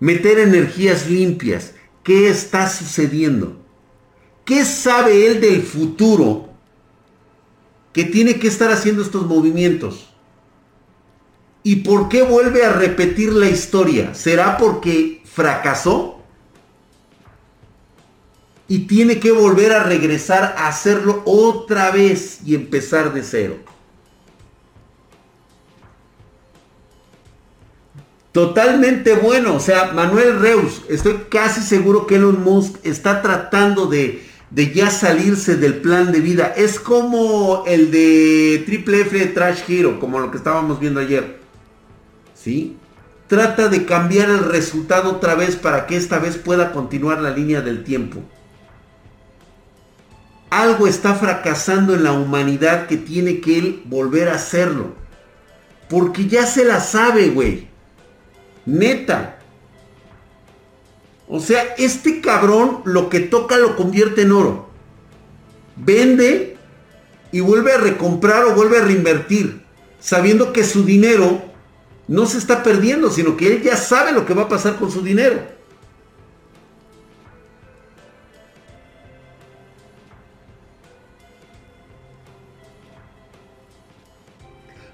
Meter 0.00 0.38
energías 0.38 1.10
limpias 1.10 1.74
qué 2.02 2.30
está 2.30 2.66
sucediendo. 2.70 3.62
¿Qué 4.46 4.64
sabe 4.64 5.26
él 5.26 5.42
del 5.42 5.62
futuro 5.62 6.48
que 7.92 8.04
tiene 8.04 8.38
que 8.38 8.48
estar 8.48 8.72
haciendo 8.72 9.02
estos 9.02 9.26
movimientos? 9.26 10.13
¿Y 11.66 11.76
por 11.76 12.10
qué 12.10 12.22
vuelve 12.22 12.62
a 12.62 12.74
repetir 12.74 13.32
la 13.32 13.48
historia? 13.48 14.14
¿Será 14.14 14.58
porque 14.58 15.22
fracasó? 15.24 16.20
Y 18.68 18.80
tiene 18.80 19.18
que 19.18 19.32
volver 19.32 19.72
a 19.72 19.82
regresar 19.82 20.54
a 20.58 20.68
hacerlo 20.68 21.22
otra 21.24 21.90
vez 21.90 22.40
y 22.44 22.54
empezar 22.54 23.14
de 23.14 23.22
cero. 23.22 23.56
Totalmente 28.32 29.14
bueno. 29.14 29.54
O 29.54 29.60
sea, 29.60 29.92
Manuel 29.92 30.40
Reus, 30.40 30.82
estoy 30.90 31.14
casi 31.30 31.62
seguro 31.62 32.06
que 32.06 32.16
Elon 32.16 32.42
Musk 32.42 32.76
está 32.82 33.22
tratando 33.22 33.86
de, 33.86 34.22
de 34.50 34.70
ya 34.70 34.90
salirse 34.90 35.56
del 35.56 35.76
plan 35.76 36.12
de 36.12 36.20
vida. 36.20 36.52
Es 36.54 36.78
como 36.78 37.64
el 37.66 37.90
de 37.90 38.64
Triple 38.66 39.00
F 39.00 39.18
de 39.18 39.26
Trash 39.28 39.62
Hero, 39.66 39.98
como 39.98 40.20
lo 40.20 40.30
que 40.30 40.36
estábamos 40.36 40.78
viendo 40.78 41.00
ayer. 41.00 41.43
¿Sí? 42.44 42.76
Trata 43.26 43.68
de 43.68 43.86
cambiar 43.86 44.28
el 44.28 44.44
resultado 44.44 45.12
otra 45.12 45.34
vez 45.34 45.56
para 45.56 45.86
que 45.86 45.96
esta 45.96 46.18
vez 46.18 46.36
pueda 46.36 46.72
continuar 46.72 47.22
la 47.22 47.30
línea 47.30 47.62
del 47.62 47.84
tiempo. 47.84 48.20
Algo 50.50 50.86
está 50.86 51.14
fracasando 51.14 51.94
en 51.94 52.04
la 52.04 52.12
humanidad 52.12 52.86
que 52.86 52.98
tiene 52.98 53.40
que 53.40 53.58
él 53.58 53.82
volver 53.86 54.28
a 54.28 54.34
hacerlo. 54.34 54.94
Porque 55.88 56.28
ya 56.28 56.44
se 56.44 56.64
la 56.64 56.80
sabe, 56.80 57.30
güey. 57.30 57.68
Neta. 58.66 59.38
O 61.26 61.40
sea, 61.40 61.62
este 61.78 62.20
cabrón 62.20 62.82
lo 62.84 63.08
que 63.08 63.20
toca 63.20 63.56
lo 63.56 63.74
convierte 63.74 64.20
en 64.22 64.32
oro. 64.32 64.68
Vende 65.76 66.58
y 67.32 67.40
vuelve 67.40 67.72
a 67.72 67.78
recomprar 67.78 68.44
o 68.44 68.54
vuelve 68.54 68.76
a 68.76 68.84
reinvertir. 68.84 69.64
Sabiendo 69.98 70.52
que 70.52 70.62
su 70.62 70.84
dinero 70.84 71.53
no 72.06 72.26
se 72.26 72.38
está 72.38 72.62
perdiendo, 72.62 73.10
sino 73.10 73.36
que 73.36 73.54
él 73.54 73.62
ya 73.62 73.76
sabe 73.76 74.12
lo 74.12 74.26
que 74.26 74.34
va 74.34 74.42
a 74.42 74.48
pasar 74.48 74.76
con 74.76 74.90
su 74.90 75.02
dinero. 75.02 75.54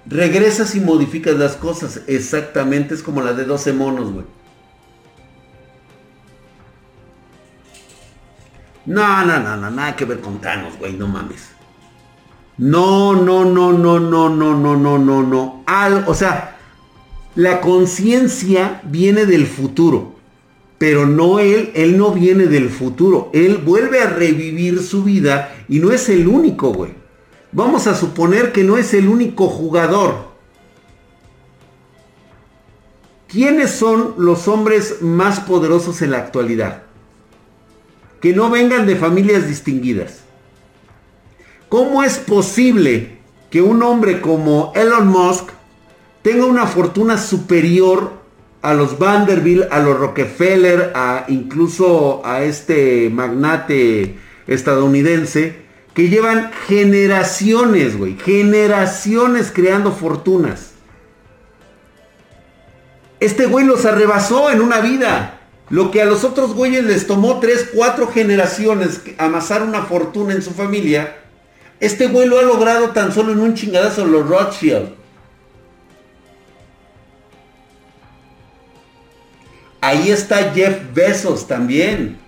Regresas 0.06 0.74
y 0.74 0.80
modificas 0.80 1.36
las 1.36 1.54
cosas. 1.54 2.02
Exactamente, 2.08 2.94
es 2.94 3.02
como 3.02 3.22
la 3.22 3.32
de 3.32 3.44
12 3.44 3.72
monos, 3.72 4.12
güey. 4.12 4.26
No, 8.86 9.24
no, 9.24 9.38
no, 9.38 9.56
no, 9.56 9.70
nada 9.70 9.94
que 9.94 10.04
ver 10.04 10.20
con 10.20 10.40
Thanos, 10.40 10.76
güey, 10.78 10.94
no 10.94 11.06
mames. 11.06 11.50
No, 12.58 13.14
no, 13.14 13.44
no, 13.44 13.72
no, 13.72 14.00
no, 14.00 14.28
no, 14.28 14.54
no, 14.54 14.76
no, 14.76 14.98
no, 14.98 15.22
no. 15.22 15.64
O 16.06 16.14
sea, 16.14 16.58
la 17.40 17.62
conciencia 17.62 18.82
viene 18.84 19.24
del 19.24 19.46
futuro. 19.46 20.14
Pero 20.76 21.06
no 21.06 21.40
él, 21.40 21.72
él 21.74 21.96
no 21.96 22.12
viene 22.12 22.46
del 22.46 22.68
futuro. 22.68 23.30
Él 23.32 23.58
vuelve 23.58 24.00
a 24.00 24.10
revivir 24.10 24.82
su 24.82 25.02
vida 25.04 25.54
y 25.68 25.78
no 25.78 25.90
es 25.90 26.08
el 26.10 26.28
único, 26.28 26.72
güey. 26.72 26.92
Vamos 27.52 27.86
a 27.86 27.94
suponer 27.94 28.52
que 28.52 28.62
no 28.62 28.76
es 28.76 28.92
el 28.92 29.08
único 29.08 29.48
jugador. 29.48 30.30
¿Quiénes 33.26 33.70
son 33.70 34.14
los 34.18 34.46
hombres 34.46 35.00
más 35.00 35.40
poderosos 35.40 36.02
en 36.02 36.10
la 36.10 36.18
actualidad? 36.18 36.82
Que 38.20 38.34
no 38.34 38.50
vengan 38.50 38.86
de 38.86 38.96
familias 38.96 39.48
distinguidas. 39.48 40.20
¿Cómo 41.70 42.02
es 42.02 42.18
posible 42.18 43.18
que 43.50 43.62
un 43.62 43.82
hombre 43.82 44.20
como 44.20 44.72
Elon 44.74 45.08
Musk 45.08 45.50
tenga 46.22 46.46
una 46.46 46.66
fortuna 46.66 47.18
superior 47.18 48.12
a 48.62 48.74
los 48.74 48.98
Vanderbilt, 48.98 49.72
a 49.72 49.80
los 49.80 49.98
Rockefeller, 49.98 50.92
a 50.94 51.24
incluso 51.28 52.22
a 52.24 52.42
este 52.42 53.10
magnate 53.10 54.16
estadounidense? 54.46 55.70
que 55.94 56.08
llevan 56.08 56.50
generaciones, 56.66 57.98
güey, 57.98 58.16
generaciones 58.16 59.50
creando 59.52 59.92
fortunas. 59.92 60.72
Este 63.18 63.46
güey 63.46 63.66
los 63.66 63.84
arrebasó 63.84 64.50
en 64.50 64.60
una 64.60 64.80
vida. 64.80 65.40
Lo 65.68 65.90
que 65.90 66.02
a 66.02 66.04
los 66.04 66.24
otros 66.24 66.54
güeyes 66.54 66.84
les 66.84 67.06
tomó 67.06 67.38
3, 67.38 67.70
4 67.74 68.08
generaciones 68.08 69.02
amasar 69.18 69.62
una 69.62 69.82
fortuna 69.82 70.32
en 70.32 70.42
su 70.42 70.50
familia, 70.50 71.18
este 71.78 72.08
güey 72.08 72.26
lo 72.28 72.38
ha 72.38 72.42
logrado 72.42 72.90
tan 72.90 73.12
solo 73.12 73.32
en 73.32 73.40
un 73.40 73.54
chingadazo 73.54 74.04
los 74.04 74.28
Rothschild. 74.28 74.99
Ahí 79.80 80.10
está 80.10 80.52
Jeff 80.52 80.92
Bezos 80.94 81.46
también. 81.46 82.18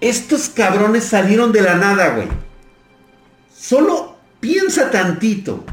Estos 0.00 0.48
cabrones 0.48 1.04
salieron 1.04 1.52
de 1.52 1.62
la 1.62 1.74
nada, 1.74 2.14
güey. 2.14 2.28
Solo 3.54 4.16
piensa 4.38 4.90
tantito. 4.90 5.64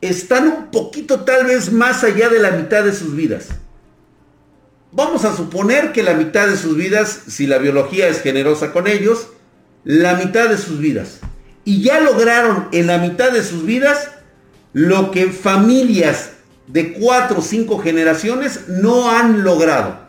Están 0.00 0.48
un 0.48 0.70
poquito 0.70 1.20
tal 1.20 1.46
vez 1.46 1.72
más 1.72 2.04
allá 2.04 2.28
de 2.28 2.38
la 2.38 2.50
mitad 2.52 2.84
de 2.84 2.92
sus 2.92 3.14
vidas. 3.16 3.48
Vamos 4.92 5.24
a 5.24 5.34
suponer 5.34 5.92
que 5.92 6.02
la 6.02 6.14
mitad 6.14 6.46
de 6.48 6.56
sus 6.56 6.76
vidas, 6.76 7.22
si 7.28 7.46
la 7.46 7.58
biología 7.58 8.08
es 8.08 8.20
generosa 8.20 8.72
con 8.72 8.86
ellos, 8.86 9.28
la 9.84 10.14
mitad 10.14 10.48
de 10.48 10.58
sus 10.58 10.78
vidas. 10.78 11.20
Y 11.64 11.82
ya 11.82 12.00
lograron 12.00 12.68
en 12.72 12.88
la 12.88 12.98
mitad 12.98 13.32
de 13.32 13.42
sus 13.42 13.64
vidas 13.64 14.10
lo 14.72 15.10
que 15.10 15.30
familias 15.30 16.32
de 16.66 16.92
cuatro 16.94 17.40
o 17.40 17.42
cinco 17.42 17.78
generaciones 17.78 18.68
no 18.68 19.10
han 19.10 19.42
logrado. 19.42 20.00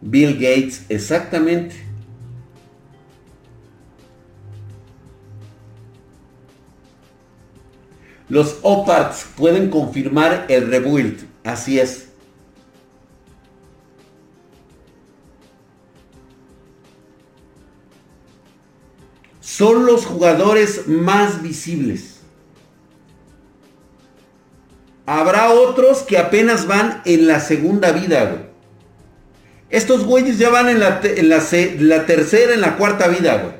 Bill 0.00 0.34
Gates, 0.34 0.86
exactamente. 0.88 1.76
Los 8.28 8.58
OPARTs 8.62 9.26
pueden 9.36 9.70
confirmar 9.70 10.46
el 10.48 10.68
rebuild, 10.68 11.26
así 11.44 11.80
es. 11.80 12.09
Son 19.60 19.84
los 19.84 20.06
jugadores 20.06 20.86
más 20.88 21.42
visibles. 21.42 22.20
Habrá 25.04 25.50
otros 25.50 25.98
que 25.98 26.16
apenas 26.16 26.66
van 26.66 27.02
en 27.04 27.26
la 27.26 27.40
segunda 27.40 27.92
vida, 27.92 28.24
güey. 28.24 28.44
Estos 29.68 30.06
güeyes 30.06 30.38
ya 30.38 30.48
van 30.48 30.70
en 30.70 30.80
la, 30.80 31.02
tercera, 32.06 32.54
en 32.54 32.62
la 32.62 32.78
cuarta 32.78 33.06
vida, 33.08 33.36
güey. 33.36 33.54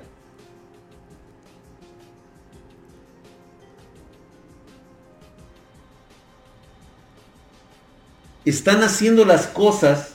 Están 8.46 8.82
haciendo 8.82 9.26
las 9.26 9.48
cosas 9.48 10.14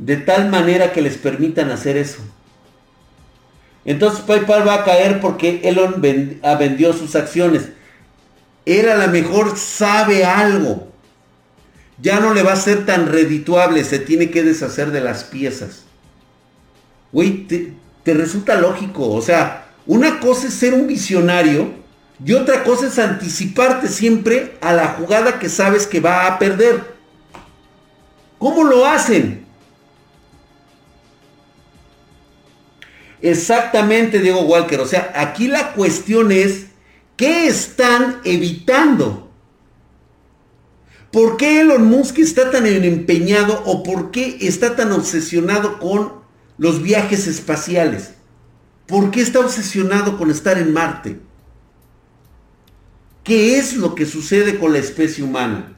de 0.00 0.16
tal 0.16 0.50
manera 0.50 0.92
que 0.92 1.00
les 1.00 1.16
permitan 1.16 1.70
hacer 1.70 1.96
eso. 1.96 2.18
Entonces 3.84 4.20
PayPal 4.20 4.66
va 4.66 4.74
a 4.74 4.84
caer 4.84 5.20
porque 5.20 5.60
Elon 5.64 6.00
vendió 6.00 6.92
sus 6.92 7.16
acciones. 7.16 7.70
Él 8.64 8.88
a 8.88 9.06
lo 9.06 9.12
mejor 9.12 9.58
sabe 9.58 10.24
algo 10.24 10.92
ya 12.02 12.18
no 12.18 12.34
le 12.34 12.42
va 12.42 12.52
a 12.52 12.56
ser 12.56 12.84
tan 12.84 13.06
redituable, 13.06 13.84
se 13.84 14.00
tiene 14.00 14.30
que 14.30 14.42
deshacer 14.42 14.90
de 14.90 15.00
las 15.00 15.22
piezas. 15.24 15.82
Güey, 17.12 17.46
te, 17.46 17.74
resulta 18.14 18.56
lógico, 18.56 19.08
o 19.10 19.22
sea, 19.22 19.68
una 19.86 20.18
cosa 20.18 20.48
es 20.48 20.54
ser 20.54 20.74
un 20.74 20.88
visionario 20.88 21.70
y 22.24 22.32
otra 22.32 22.64
cosa 22.64 22.88
es 22.88 22.98
anticiparte 22.98 23.88
siempre 23.88 24.56
a 24.60 24.72
la 24.72 24.88
jugada 24.88 25.38
que 25.38 25.48
sabes 25.48 25.86
que 25.86 26.00
va 26.00 26.26
a 26.26 26.38
perder. 26.38 26.92
¿Cómo 28.38 28.64
lo 28.64 28.84
hacen? 28.84 29.41
Exactamente, 33.22 34.18
Diego 34.18 34.42
Walker. 34.42 34.80
O 34.80 34.86
sea, 34.86 35.12
aquí 35.14 35.46
la 35.46 35.72
cuestión 35.72 36.32
es, 36.32 36.66
¿qué 37.16 37.46
están 37.46 38.20
evitando? 38.24 39.30
¿Por 41.12 41.36
qué 41.36 41.60
Elon 41.60 41.86
Musk 41.86 42.18
está 42.18 42.50
tan 42.50 42.66
empeñado 42.66 43.62
o 43.64 43.82
por 43.82 44.10
qué 44.10 44.38
está 44.40 44.74
tan 44.74 44.90
obsesionado 44.92 45.78
con 45.78 46.14
los 46.58 46.82
viajes 46.82 47.26
espaciales? 47.28 48.14
¿Por 48.86 49.10
qué 49.10 49.20
está 49.20 49.38
obsesionado 49.38 50.18
con 50.18 50.30
estar 50.30 50.58
en 50.58 50.72
Marte? 50.72 51.20
¿Qué 53.22 53.58
es 53.58 53.76
lo 53.76 53.94
que 53.94 54.04
sucede 54.04 54.58
con 54.58 54.72
la 54.72 54.78
especie 54.78 55.22
humana? 55.22 55.71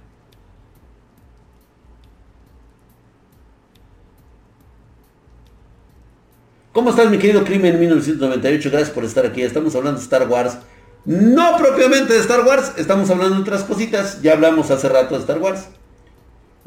¿Cómo 6.75 6.91
estás 6.91 7.09
mi 7.11 7.19
querido 7.19 7.45
Crimen 7.45 7.81
1998? 7.81 8.69
Gracias 8.71 8.91
por 8.91 9.05
estar 9.05 9.25
aquí. 9.25 9.41
Estamos 9.41 9.75
hablando 9.75 9.99
de 9.99 10.05
Star 10.05 10.29
Wars. 10.29 10.59
No 11.07 11.57
propiamente 11.57 12.13
de 12.13 12.19
Star 12.19 12.45
Wars, 12.45 12.73
estamos 12.77 13.09
hablando 13.09 13.37
de 13.37 13.41
otras 13.43 13.63
cositas. 13.63 14.21
Ya 14.21 14.33
hablamos 14.33 14.71
hace 14.71 14.89
rato 14.89 15.15
de 15.15 15.21
Star 15.21 15.39
Wars. 15.39 15.69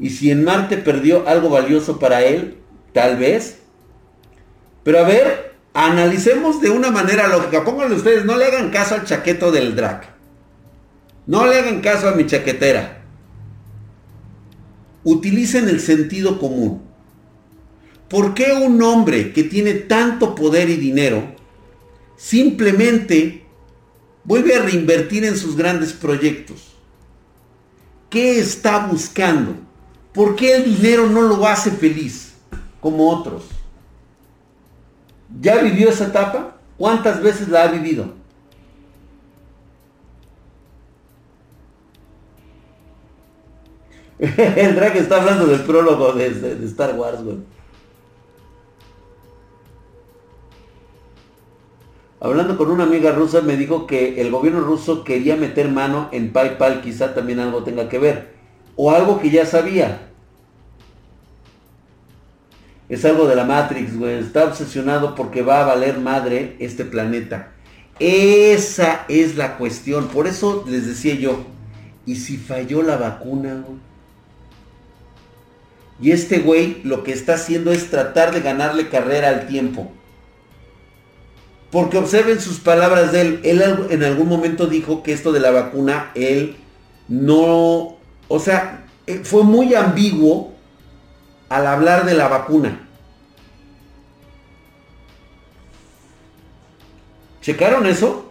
Y 0.00 0.10
si 0.10 0.30
en 0.30 0.42
Marte 0.44 0.78
perdió 0.78 1.28
algo 1.28 1.50
valioso 1.50 1.98
para 1.98 2.22
él, 2.22 2.58
Tal 2.92 3.16
vez. 3.16 3.58
Pero 4.82 5.00
a 5.00 5.02
ver, 5.02 5.54
analicemos 5.74 6.60
de 6.60 6.70
una 6.70 6.90
manera 6.90 7.28
lógica. 7.28 7.64
Pónganle 7.64 7.96
ustedes, 7.96 8.24
no 8.24 8.36
le 8.36 8.46
hagan 8.46 8.70
caso 8.70 8.94
al 8.94 9.04
chaqueto 9.04 9.52
del 9.52 9.76
drag. 9.76 10.16
No 11.26 11.46
le 11.46 11.58
hagan 11.58 11.80
caso 11.80 12.08
a 12.08 12.12
mi 12.12 12.26
chaquetera. 12.26 13.02
Utilicen 15.04 15.68
el 15.68 15.80
sentido 15.80 16.38
común. 16.38 16.87
¿Por 18.08 18.34
qué 18.34 18.52
un 18.52 18.82
hombre 18.82 19.32
que 19.32 19.44
tiene 19.44 19.74
tanto 19.74 20.34
poder 20.34 20.70
y 20.70 20.76
dinero 20.76 21.22
simplemente 22.16 23.44
vuelve 24.24 24.54
a 24.54 24.62
reinvertir 24.62 25.24
en 25.24 25.36
sus 25.36 25.56
grandes 25.56 25.92
proyectos? 25.92 26.74
¿Qué 28.08 28.38
está 28.38 28.86
buscando? 28.86 29.54
¿Por 30.12 30.34
qué 30.36 30.56
el 30.56 30.64
dinero 30.64 31.08
no 31.08 31.22
lo 31.22 31.46
hace 31.46 31.70
feliz 31.70 32.32
como 32.80 33.10
otros? 33.10 33.44
¿Ya 35.40 35.58
vivió 35.62 35.90
esa 35.90 36.06
etapa? 36.06 36.56
¿Cuántas 36.78 37.22
veces 37.22 37.48
la 37.48 37.64
ha 37.64 37.68
vivido? 37.68 38.18
el 44.18 44.74
drag 44.74 44.96
está 44.96 45.20
hablando 45.20 45.46
del 45.46 45.60
prólogo 45.60 46.12
de, 46.12 46.26
Star 46.64 46.98
Wars, 46.98 47.22
güey. 47.22 47.36
Hablando 52.20 52.56
con 52.56 52.70
una 52.70 52.84
amiga 52.84 53.12
rusa 53.12 53.42
me 53.42 53.56
dijo 53.56 53.86
que 53.86 54.20
el 54.20 54.30
gobierno 54.30 54.60
ruso 54.60 55.04
quería 55.04 55.36
meter 55.36 55.68
mano 55.68 56.08
en 56.10 56.32
PayPal, 56.32 56.80
quizá 56.80 57.14
también 57.14 57.38
algo 57.38 57.62
tenga 57.62 57.88
que 57.88 57.98
ver. 57.98 58.34
O 58.74 58.90
algo 58.90 59.20
que 59.20 59.30
ya 59.30 59.46
sabía. 59.46 60.08
Es 62.88 63.04
algo 63.04 63.28
de 63.28 63.36
la 63.36 63.44
Matrix, 63.44 63.96
güey. 63.96 64.18
Está 64.18 64.44
obsesionado 64.44 65.14
porque 65.14 65.42
va 65.42 65.62
a 65.62 65.66
valer 65.66 65.98
madre 65.98 66.56
este 66.58 66.84
planeta. 66.84 67.52
Esa 68.00 69.04
es 69.08 69.36
la 69.36 69.56
cuestión. 69.56 70.08
Por 70.08 70.26
eso 70.26 70.64
les 70.66 70.86
decía 70.86 71.14
yo, 71.14 71.44
¿y 72.06 72.16
si 72.16 72.36
falló 72.36 72.82
la 72.82 72.96
vacuna, 72.96 73.62
güey? 73.66 73.78
Y 76.00 76.12
este 76.12 76.38
güey 76.38 76.80
lo 76.84 77.02
que 77.02 77.12
está 77.12 77.34
haciendo 77.34 77.72
es 77.72 77.90
tratar 77.90 78.32
de 78.32 78.40
ganarle 78.40 78.88
carrera 78.88 79.28
al 79.28 79.46
tiempo. 79.48 79.92
Porque 81.70 81.98
observen 81.98 82.40
sus 82.40 82.60
palabras 82.60 83.12
de 83.12 83.20
él. 83.20 83.40
Él 83.44 83.86
en 83.90 84.02
algún 84.02 84.28
momento 84.28 84.66
dijo 84.66 85.02
que 85.02 85.12
esto 85.12 85.32
de 85.32 85.40
la 85.40 85.50
vacuna, 85.50 86.10
él 86.14 86.56
no... 87.08 87.96
O 88.28 88.38
sea, 88.38 88.86
eh, 89.06 89.20
fue 89.24 89.42
muy 89.42 89.74
ambiguo 89.74 90.54
al 91.48 91.66
hablar 91.66 92.04
de 92.04 92.14
la 92.14 92.28
vacuna. 92.28 92.86
¿Checaron 97.40 97.86
eso? 97.86 98.27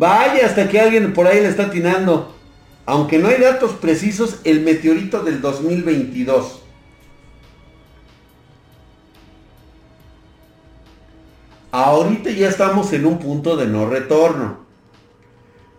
Vaya 0.00 0.46
hasta 0.46 0.66
que 0.66 0.80
alguien 0.80 1.12
por 1.12 1.26
ahí 1.26 1.42
le 1.42 1.48
está 1.48 1.64
atinando. 1.64 2.34
Aunque 2.86 3.18
no 3.18 3.28
hay 3.28 3.38
datos 3.38 3.72
precisos, 3.72 4.38
el 4.44 4.62
meteorito 4.62 5.22
del 5.22 5.42
2022. 5.42 6.62
Ahorita 11.70 12.30
ya 12.30 12.48
estamos 12.48 12.90
en 12.94 13.04
un 13.04 13.18
punto 13.18 13.58
de 13.58 13.66
no 13.66 13.90
retorno. 13.90 14.60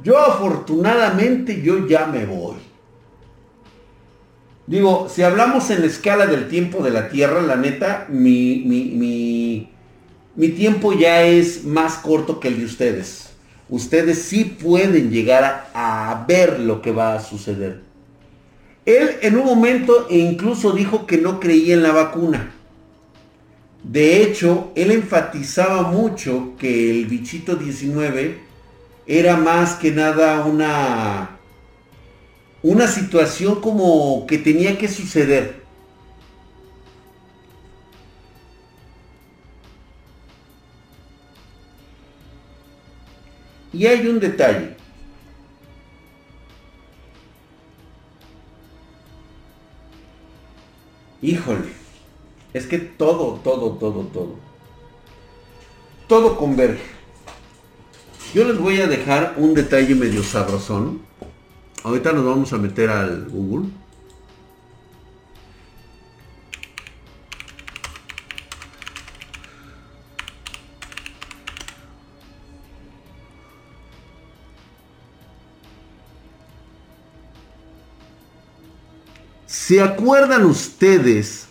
Yo 0.04 0.20
afortunadamente 0.20 1.64
yo 1.64 1.88
ya 1.88 2.06
me 2.06 2.28
voy. 2.28 2.58
Digo, 4.68 5.10
si 5.10 5.24
hablamos 5.24 5.72
en 5.72 5.82
la 5.82 5.88
escala 5.88 6.28
del 6.28 6.48
tiempo 6.48 6.84
de 6.84 6.92
la 6.92 7.10
Tierra, 7.10 7.42
la 7.42 7.56
neta, 7.56 8.06
mi, 8.08 8.62
mi, 8.68 8.84
mi, 8.84 9.72
mi 10.36 10.50
tiempo 10.50 10.94
ya 10.94 11.24
es 11.24 11.64
más 11.64 11.96
corto 11.96 12.40
que 12.40 12.50
el 12.50 12.60
de 12.60 12.66
ustedes 12.66 13.31
ustedes 13.72 14.22
sí 14.22 14.44
pueden 14.44 15.10
llegar 15.10 15.72
a, 15.74 16.26
ver 16.28 16.60
lo 16.60 16.82
que 16.82 16.92
va 16.92 17.16
a 17.16 17.22
suceder. 17.22 17.82
Él 18.86 19.18
en 19.22 19.38
un 19.38 19.46
momento 19.46 20.08
incluso 20.10 20.74
dijo 20.74 21.08
que 21.08 21.18
no 21.18 21.40
creía 21.40 21.74
en 21.74 21.82
la 21.82 21.92
vacuna. 21.92 22.52
De 23.84 24.22
hecho, 24.22 24.72
él 24.76 24.92
enfatizaba 24.92 25.84
mucho 25.84 26.54
que 26.60 26.92
el 26.92 27.08
bichito 27.08 27.56
19 27.56 28.38
era 29.08 29.38
más 29.38 29.74
que 29.76 29.92
nada 29.92 30.46
una 30.46 31.38
una 32.64 32.88
situación 32.88 33.60
como 33.60 34.28
que 34.28 34.38
tenía 34.38 34.78
que 34.78 34.88
suceder. 34.88 35.61
Y 43.74 43.86
hay 43.86 44.08
un 44.08 44.20
detalle. 44.20 44.76
Híjole, 51.22 51.70
es 52.54 52.66
que 52.66 52.80
todo, 52.80 53.40
todo, 53.44 53.74
todo, 53.74 54.02
todo. 54.08 54.36
Todo 56.08 56.38
converge. 56.38 56.82
Yo 58.34 58.46
les 58.46 58.58
voy 58.58 58.82
a 58.82 58.88
dejar 58.88 59.36
un 59.38 59.54
detalle 59.54 59.94
medio 59.94 60.24
sabrosón. 60.24 61.02
Ahorita 61.84 62.12
nos 62.12 62.26
vamos 62.26 62.54
a 62.54 62.58
meter 62.58 62.90
al 62.90 63.30
Google. 63.30 63.70
¿Se 79.72 79.80
acuerdan 79.80 80.44
ustedes 80.44 81.48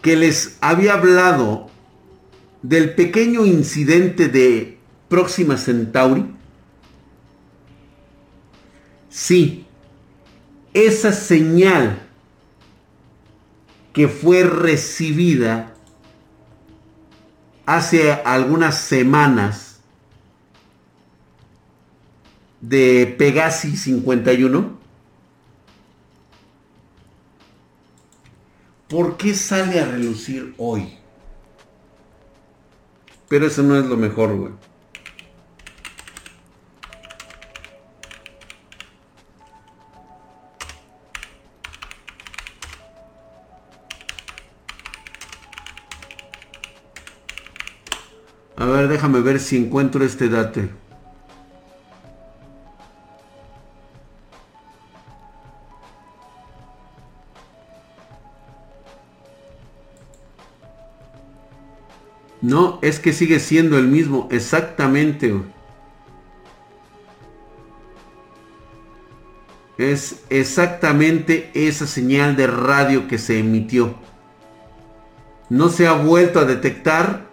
que 0.00 0.16
les 0.16 0.56
había 0.62 0.94
hablado 0.94 1.68
del 2.62 2.94
pequeño 2.94 3.44
incidente 3.44 4.28
de 4.28 4.78
Próxima 5.10 5.58
Centauri? 5.58 6.24
Sí, 9.10 9.66
esa 10.72 11.12
señal 11.12 12.08
que 13.92 14.08
fue 14.08 14.44
recibida 14.44 15.74
hace 17.66 18.12
algunas 18.12 18.78
semanas 18.78 19.71
de 22.62 23.14
Pegasi 23.18 23.76
51? 23.76 24.78
¿Por 28.88 29.16
qué 29.16 29.34
sale 29.34 29.80
a 29.80 29.86
relucir 29.86 30.54
hoy? 30.56 30.98
Pero 33.28 33.46
eso 33.46 33.62
no 33.62 33.78
es 33.78 33.86
lo 33.86 33.96
mejor, 33.96 34.36
güey. 34.36 34.52
A 48.56 48.66
ver, 48.66 48.86
déjame 48.86 49.20
ver 49.20 49.40
si 49.40 49.56
encuentro 49.56 50.04
este 50.04 50.28
dato. 50.28 50.60
No, 62.42 62.80
es 62.82 62.98
que 62.98 63.12
sigue 63.12 63.38
siendo 63.38 63.78
el 63.78 63.86
mismo, 63.86 64.28
exactamente. 64.32 65.32
Es 69.78 70.24
exactamente 70.28 71.50
esa 71.54 71.86
señal 71.86 72.34
de 72.34 72.48
radio 72.48 73.06
que 73.06 73.18
se 73.18 73.38
emitió. 73.38 73.94
No 75.48 75.68
se 75.68 75.86
ha 75.86 75.92
vuelto 75.92 76.40
a 76.40 76.44
detectar, 76.44 77.26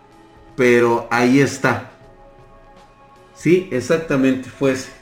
pero 0.55 1.07
ahí 1.09 1.39
está. 1.39 1.91
Sí, 3.33 3.67
exactamente 3.71 4.49
fue 4.49 4.73
ese. 4.73 4.98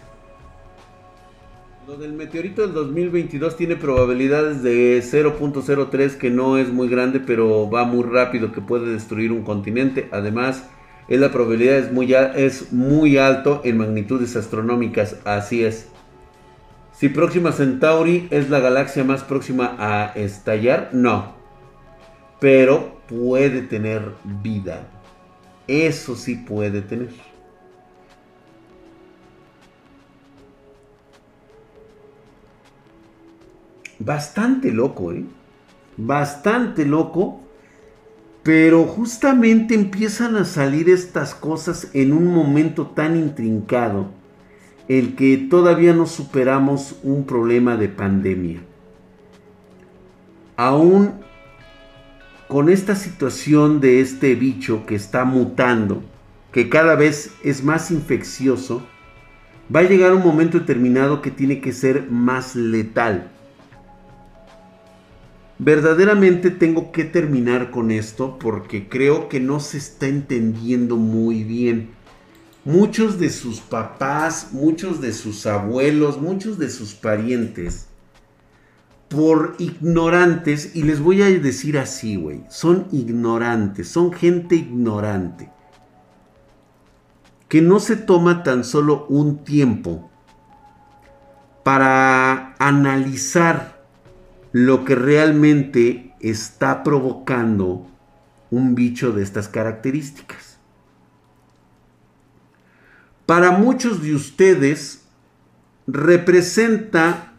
Lo 1.87 1.95
del 1.95 2.11
meteorito 2.11 2.63
del 2.63 2.73
2022 2.73 3.55
tiene 3.55 3.77
probabilidades 3.77 4.61
de 4.61 4.99
0.03 5.01 6.17
que 6.17 6.29
no 6.29 6.57
es 6.57 6.67
muy 6.67 6.89
grande, 6.89 7.21
pero 7.21 7.69
va 7.69 7.85
muy 7.85 8.03
rápido 8.03 8.51
que 8.51 8.59
puede 8.59 8.91
destruir 8.91 9.31
un 9.31 9.43
continente. 9.43 10.09
Además, 10.11 10.67
es 11.07 11.17
la 11.21 11.31
probabilidad 11.31 11.77
es 11.77 12.73
muy, 12.73 13.15
es 13.15 13.17
alto 13.17 13.61
en 13.63 13.77
magnitudes 13.77 14.35
astronómicas, 14.35 15.15
así 15.23 15.63
es. 15.63 15.87
Si 16.91 17.07
Próxima 17.07 17.53
Centauri 17.53 18.27
es 18.31 18.49
la 18.49 18.59
galaxia 18.59 19.05
más 19.05 19.23
próxima 19.23 19.77
a 19.79 20.11
estallar, 20.13 20.89
no. 20.91 21.35
Pero 22.41 22.99
puede 23.07 23.61
tener 23.61 24.11
vida. 24.43 24.89
Eso 25.69 26.17
sí 26.17 26.35
puede 26.35 26.81
tener. 26.81 27.26
Bastante 33.99 34.71
loco, 34.71 35.11
¿eh? 35.11 35.25
Bastante 35.97 36.85
loco. 36.85 37.41
Pero 38.43 38.85
justamente 38.85 39.75
empiezan 39.75 40.37
a 40.37 40.45
salir 40.45 40.89
estas 40.89 41.35
cosas 41.35 41.89
en 41.93 42.13
un 42.13 42.33
momento 42.33 42.87
tan 42.87 43.17
intrincado, 43.17 44.07
el 44.87 45.15
que 45.15 45.35
todavía 45.37 45.93
no 45.93 46.05
superamos 46.05 46.95
un 47.03 47.25
problema 47.25 47.75
de 47.75 47.89
pandemia. 47.89 48.61
Aún 50.55 51.15
con 52.47 52.69
esta 52.69 52.95
situación 52.95 53.81
de 53.81 53.99
este 53.99 54.33
bicho 54.35 54.85
que 54.85 54.95
está 54.95 55.25
mutando, 55.25 56.01
que 56.53 56.69
cada 56.69 56.95
vez 56.95 57.33
es 57.43 57.65
más 57.65 57.91
infeccioso, 57.91 58.81
va 59.75 59.81
a 59.81 59.83
llegar 59.83 60.13
un 60.13 60.23
momento 60.23 60.57
determinado 60.57 61.21
que 61.21 61.31
tiene 61.31 61.59
que 61.59 61.73
ser 61.73 62.09
más 62.09 62.55
letal 62.55 63.31
verdaderamente 65.59 66.51
tengo 66.51 66.91
que 66.91 67.03
terminar 67.03 67.71
con 67.71 67.91
esto 67.91 68.37
porque 68.39 68.87
creo 68.87 69.29
que 69.29 69.39
no 69.39 69.59
se 69.59 69.77
está 69.77 70.07
entendiendo 70.07 70.97
muy 70.97 71.43
bien. 71.43 71.89
Muchos 72.63 73.17
de 73.17 73.29
sus 73.29 73.61
papás, 73.61 74.49
muchos 74.51 74.99
de 75.01 75.13
sus 75.13 75.45
abuelos, 75.45 76.19
muchos 76.21 76.59
de 76.59 76.69
sus 76.69 76.93
parientes, 76.93 77.87
por 79.07 79.55
ignorantes, 79.57 80.75
y 80.75 80.83
les 80.83 80.99
voy 80.99 81.21
a 81.21 81.27
decir 81.27 81.77
así, 81.77 82.17
güey, 82.17 82.43
son 82.49 82.87
ignorantes, 82.91 83.87
son 83.87 84.11
gente 84.11 84.55
ignorante, 84.55 85.49
que 87.47 87.61
no 87.61 87.79
se 87.79 87.95
toma 87.95 88.43
tan 88.43 88.65
solo 88.65 89.05
un 89.07 89.45
tiempo 89.45 90.09
para 91.63 92.53
analizar 92.59 93.76
lo 94.51 94.85
que 94.85 94.95
realmente 94.95 96.13
está 96.19 96.83
provocando 96.83 97.87
un 98.49 98.75
bicho 98.75 99.11
de 99.11 99.23
estas 99.23 99.47
características. 99.47 100.57
Para 103.25 103.51
muchos 103.51 104.01
de 104.01 104.15
ustedes 104.15 105.03
representa 105.85 107.33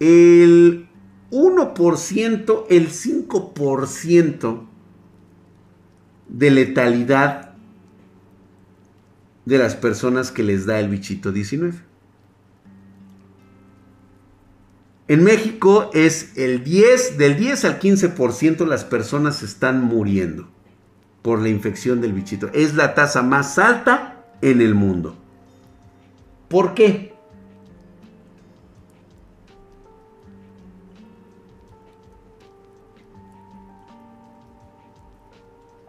el 0.00 0.88
1%, 1.30 2.64
el 2.70 2.88
5% 2.88 4.66
de 6.28 6.50
letalidad 6.50 7.54
de 9.44 9.58
las 9.58 9.74
personas 9.74 10.30
que 10.30 10.42
les 10.42 10.64
da 10.64 10.80
el 10.80 10.88
bichito 10.88 11.32
19. 11.32 11.93
En 15.06 15.22
México 15.22 15.90
es 15.92 16.32
el 16.36 16.64
10, 16.64 17.18
del 17.18 17.36
10 17.36 17.64
al 17.66 17.78
15% 17.78 18.66
las 18.66 18.84
personas 18.84 19.42
están 19.42 19.82
muriendo 19.82 20.48
por 21.20 21.40
la 21.40 21.50
infección 21.50 22.00
del 22.00 22.14
bichito. 22.14 22.48
Es 22.54 22.74
la 22.74 22.94
tasa 22.94 23.22
más 23.22 23.58
alta 23.58 24.24
en 24.40 24.62
el 24.62 24.74
mundo. 24.74 25.14
¿Por 26.48 26.72
qué? 26.74 27.14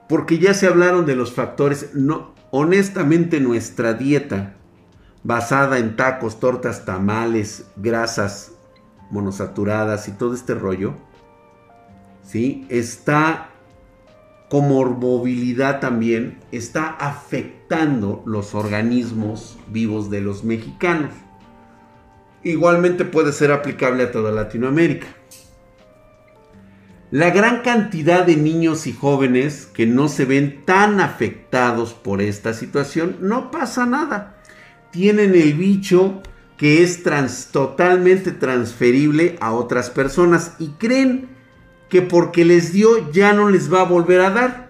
Porque 0.09 0.39
ya 0.39 0.53
se 0.53 0.67
hablaron 0.67 1.05
de 1.05 1.15
los 1.15 1.33
factores. 1.33 1.91
No, 1.93 2.33
honestamente 2.51 3.39
nuestra 3.39 3.93
dieta 3.93 4.55
basada 5.23 5.79
en 5.79 5.95
tacos, 5.95 6.39
tortas, 6.39 6.85
tamales, 6.85 7.65
grasas, 7.77 8.54
monosaturadas 9.09 10.07
y 10.07 10.11
todo 10.11 10.33
este 10.33 10.55
rollo, 10.55 10.93
¿sí? 12.23 12.65
Está 12.69 13.49
como 14.49 14.83
movilidad 14.85 15.79
también, 15.79 16.39
está 16.51 16.87
afectando 16.87 18.23
los 18.25 18.53
organismos 18.53 19.57
vivos 19.67 20.09
de 20.09 20.21
los 20.21 20.43
mexicanos. 20.43 21.11
Igualmente 22.43 23.05
puede 23.05 23.33
ser 23.33 23.51
aplicable 23.51 24.03
a 24.03 24.11
toda 24.11 24.31
Latinoamérica. 24.31 25.07
La 27.11 27.31
gran 27.31 27.61
cantidad 27.61 28.25
de 28.25 28.35
niños 28.35 28.87
y 28.87 28.93
jóvenes 28.93 29.65
que 29.67 29.85
no 29.85 30.09
se 30.09 30.25
ven 30.25 30.63
tan 30.65 30.99
afectados 30.99 31.93
por 31.93 32.21
esta 32.21 32.53
situación, 32.53 33.17
no 33.21 33.51
pasa 33.51 33.85
nada. 33.85 34.37
Tienen 34.91 35.33
el 35.33 35.53
bicho 35.53 36.21
que 36.57 36.83
es 36.83 37.03
trans, 37.03 37.47
totalmente 37.51 38.31
transferible 38.31 39.37
a 39.41 39.53
otras 39.53 39.89
personas 39.89 40.53
y 40.57 40.69
creen 40.69 41.29
que 41.89 42.01
porque 42.01 42.45
les 42.45 42.71
dio 42.71 43.11
ya 43.11 43.33
no 43.33 43.49
les 43.49 43.71
va 43.71 43.81
a 43.81 43.85
volver 43.85 44.21
a 44.21 44.29
dar. 44.29 44.69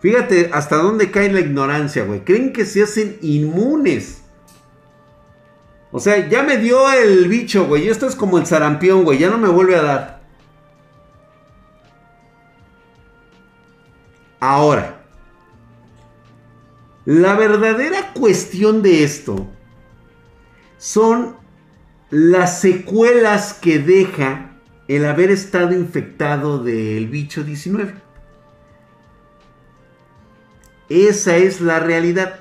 Fíjate 0.00 0.50
hasta 0.52 0.76
dónde 0.76 1.12
cae 1.12 1.32
la 1.32 1.40
ignorancia, 1.40 2.04
güey. 2.04 2.24
Creen 2.24 2.52
que 2.52 2.66
se 2.66 2.82
hacen 2.82 3.18
inmunes. 3.22 4.22
O 5.92 6.00
sea, 6.00 6.28
ya 6.28 6.42
me 6.42 6.56
dio 6.56 6.90
el 6.92 7.28
bicho, 7.28 7.66
güey. 7.66 7.88
Esto 7.88 8.08
es 8.08 8.16
como 8.16 8.38
el 8.38 8.46
sarampión, 8.46 9.04
güey. 9.04 9.18
Ya 9.18 9.30
no 9.30 9.38
me 9.38 9.48
vuelve 9.48 9.76
a 9.76 9.82
dar. 9.82 10.22
Ahora, 14.40 15.04
la 17.04 17.36
verdadera 17.36 18.12
cuestión 18.12 18.82
de 18.82 19.04
esto 19.04 19.48
son 20.82 21.36
las 22.10 22.60
secuelas 22.60 23.54
que 23.54 23.78
deja 23.78 24.50
el 24.88 25.04
haber 25.04 25.30
estado 25.30 25.74
infectado 25.74 26.58
del 26.58 27.06
bicho 27.06 27.44
19. 27.44 27.94
Esa 30.88 31.36
es 31.36 31.60
la 31.60 31.78
realidad. 31.78 32.40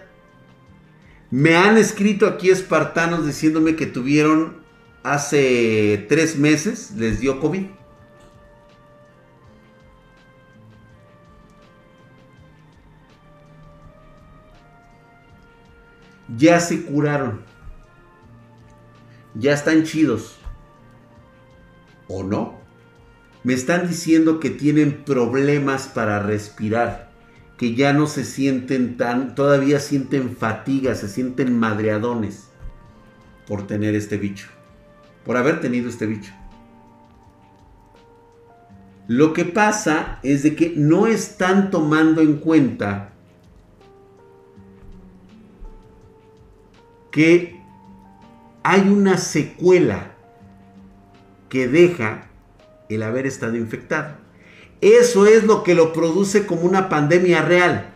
Me 1.30 1.56
han 1.56 1.78
escrito 1.78 2.26
aquí 2.26 2.50
espartanos 2.50 3.28
diciéndome 3.28 3.76
que 3.76 3.86
tuvieron 3.86 4.64
hace 5.04 6.08
tres 6.10 6.36
meses, 6.36 6.96
les 6.98 7.20
dio 7.20 7.40
COVID. 7.40 7.68
Ya 16.36 16.60
se 16.60 16.82
curaron 16.82 17.51
ya 19.36 19.54
están 19.54 19.84
chidos. 19.84 20.38
¿O 22.08 22.24
no? 22.24 22.60
Me 23.44 23.54
están 23.54 23.88
diciendo 23.88 24.40
que 24.40 24.50
tienen 24.50 25.04
problemas 25.04 25.88
para 25.88 26.20
respirar, 26.20 27.12
que 27.58 27.74
ya 27.74 27.94
no 27.94 28.06
se 28.08 28.24
sienten 28.24 28.98
tan, 28.98 29.34
todavía 29.34 29.80
sienten 29.80 30.36
fatiga, 30.36 30.94
se 30.94 31.08
sienten 31.08 31.58
madreadones 31.58 32.50
por 33.48 33.66
tener 33.66 33.96
este 33.96 34.18
bicho, 34.18 34.48
por 35.26 35.38
haber 35.38 35.60
tenido 35.60 35.90
este 35.90 36.06
bicho. 36.06 36.32
Lo 39.08 39.34
que 39.34 39.46
pasa 39.46 40.20
es 40.24 40.44
de 40.44 40.56
que 40.56 40.74
no 40.76 41.08
están 41.08 41.72
tomando 41.72 42.22
en 42.22 42.38
cuenta 42.38 43.14
que 47.12 47.61
hay 48.64 48.82
una 48.82 49.18
secuela 49.18 50.12
que 51.50 51.68
deja 51.68 52.30
el 52.90 53.04
haber 53.04 53.26
estado 53.26 53.56
infectado. 53.56 54.16
Eso 54.82 55.26
es 55.26 55.44
lo 55.44 55.64
que 55.64 55.76
lo 55.76 55.94
produce 55.94 56.46
como 56.46 56.62
una 56.62 56.90
pandemia 56.90 57.42
real. 57.42 57.94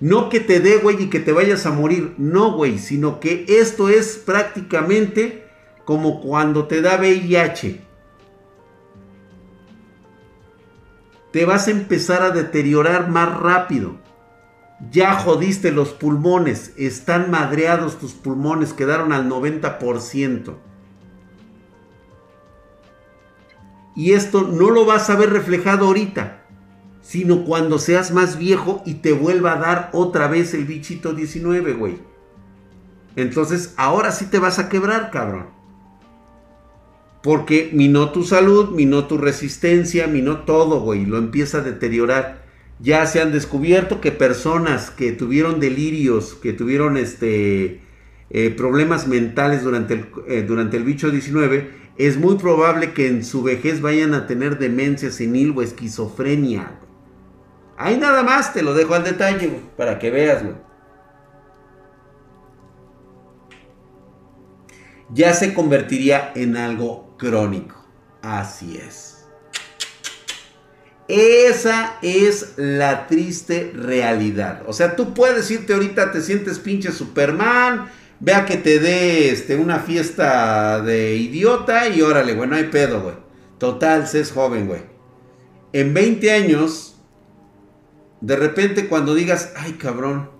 No 0.00 0.28
que 0.28 0.40
te 0.40 0.60
dé, 0.60 0.78
güey, 0.78 1.04
y 1.04 1.10
que 1.10 1.20
te 1.20 1.32
vayas 1.32 1.66
a 1.66 1.72
morir. 1.72 2.14
No, 2.18 2.52
güey, 2.52 2.78
sino 2.78 3.20
que 3.20 3.44
esto 3.48 3.88
es 3.88 4.16
prácticamente 4.16 5.44
como 5.84 6.20
cuando 6.20 6.66
te 6.66 6.82
da 6.82 6.98
VIH. 6.98 7.80
Te 11.32 11.44
vas 11.44 11.68
a 11.68 11.70
empezar 11.70 12.22
a 12.22 12.30
deteriorar 12.30 13.08
más 13.08 13.38
rápido. 13.38 13.96
Ya 14.90 15.14
jodiste 15.14 15.72
los 15.72 15.90
pulmones, 15.90 16.72
están 16.76 17.30
madreados 17.30 17.98
tus 17.98 18.12
pulmones, 18.12 18.72
quedaron 18.72 19.12
al 19.12 19.28
90%. 19.28 20.54
Y 23.96 24.12
esto 24.12 24.42
no 24.42 24.70
lo 24.70 24.84
vas 24.84 25.10
a 25.10 25.16
ver 25.16 25.30
reflejado 25.30 25.86
ahorita, 25.86 26.44
sino 27.02 27.44
cuando 27.44 27.78
seas 27.78 28.12
más 28.12 28.38
viejo 28.38 28.82
y 28.86 28.94
te 28.94 29.12
vuelva 29.12 29.54
a 29.54 29.58
dar 29.58 29.90
otra 29.92 30.28
vez 30.28 30.54
el 30.54 30.64
bichito 30.64 31.14
19, 31.14 31.72
güey. 31.72 31.98
Entonces, 33.16 33.74
ahora 33.76 34.12
sí 34.12 34.26
te 34.26 34.38
vas 34.38 34.60
a 34.60 34.68
quebrar, 34.68 35.10
cabrón. 35.10 35.46
Porque 37.22 37.70
minó 37.72 38.10
tu 38.12 38.22
salud, 38.22 38.70
minó 38.70 39.06
tu 39.06 39.18
resistencia, 39.18 40.06
minó 40.06 40.42
todo, 40.42 40.80
güey. 40.80 41.04
Lo 41.04 41.18
empieza 41.18 41.58
a 41.58 41.62
deteriorar. 41.62 42.47
Ya 42.80 43.06
se 43.06 43.20
han 43.20 43.32
descubierto 43.32 44.00
que 44.00 44.12
personas 44.12 44.90
que 44.90 45.12
tuvieron 45.12 45.58
delirios, 45.58 46.34
que 46.34 46.52
tuvieron 46.52 46.96
este, 46.96 47.80
eh, 48.30 48.50
problemas 48.50 49.08
mentales 49.08 49.64
durante 49.64 49.94
el, 49.94 50.06
eh, 50.28 50.44
durante 50.46 50.76
el 50.76 50.84
bicho 50.84 51.10
19, 51.10 51.70
es 51.96 52.16
muy 52.16 52.36
probable 52.36 52.92
que 52.92 53.08
en 53.08 53.24
su 53.24 53.42
vejez 53.42 53.80
vayan 53.80 54.14
a 54.14 54.28
tener 54.28 54.58
demencia 54.58 55.10
senil 55.10 55.52
o 55.56 55.62
esquizofrenia. 55.62 56.78
Ahí 57.76 57.96
nada 57.96 58.22
más 58.22 58.52
te 58.52 58.62
lo 58.62 58.74
dejo 58.74 58.94
al 58.94 59.04
detalle, 59.04 59.60
para 59.76 59.98
que 59.98 60.10
veas, 60.10 60.44
Ya 65.14 65.32
se 65.32 65.54
convertiría 65.54 66.32
en 66.34 66.56
algo 66.56 67.16
crónico. 67.16 67.76
Así 68.20 68.76
es. 68.76 69.17
Esa 71.08 71.96
es 72.02 72.52
la 72.58 73.06
triste 73.06 73.72
realidad. 73.74 74.62
O 74.66 74.74
sea, 74.74 74.94
tú 74.94 75.14
puedes 75.14 75.50
irte 75.50 75.72
ahorita, 75.72 76.12
te 76.12 76.20
sientes 76.20 76.58
pinche 76.58 76.92
Superman, 76.92 77.88
vea 78.20 78.44
que 78.44 78.58
te 78.58 78.78
dé 78.78 79.30
este, 79.30 79.56
una 79.56 79.78
fiesta 79.78 80.82
de 80.82 81.16
idiota 81.16 81.88
y 81.88 82.02
órale, 82.02 82.34
güey, 82.34 82.48
no 82.48 82.56
hay 82.56 82.64
pedo, 82.64 83.00
güey. 83.00 83.14
Total, 83.56 84.06
se 84.06 84.20
es 84.20 84.32
joven, 84.32 84.66
güey. 84.66 84.82
En 85.72 85.94
20 85.94 86.30
años, 86.30 87.00
de 88.20 88.36
repente 88.36 88.86
cuando 88.88 89.14
digas, 89.14 89.54
ay 89.56 89.72
cabrón, 89.72 90.30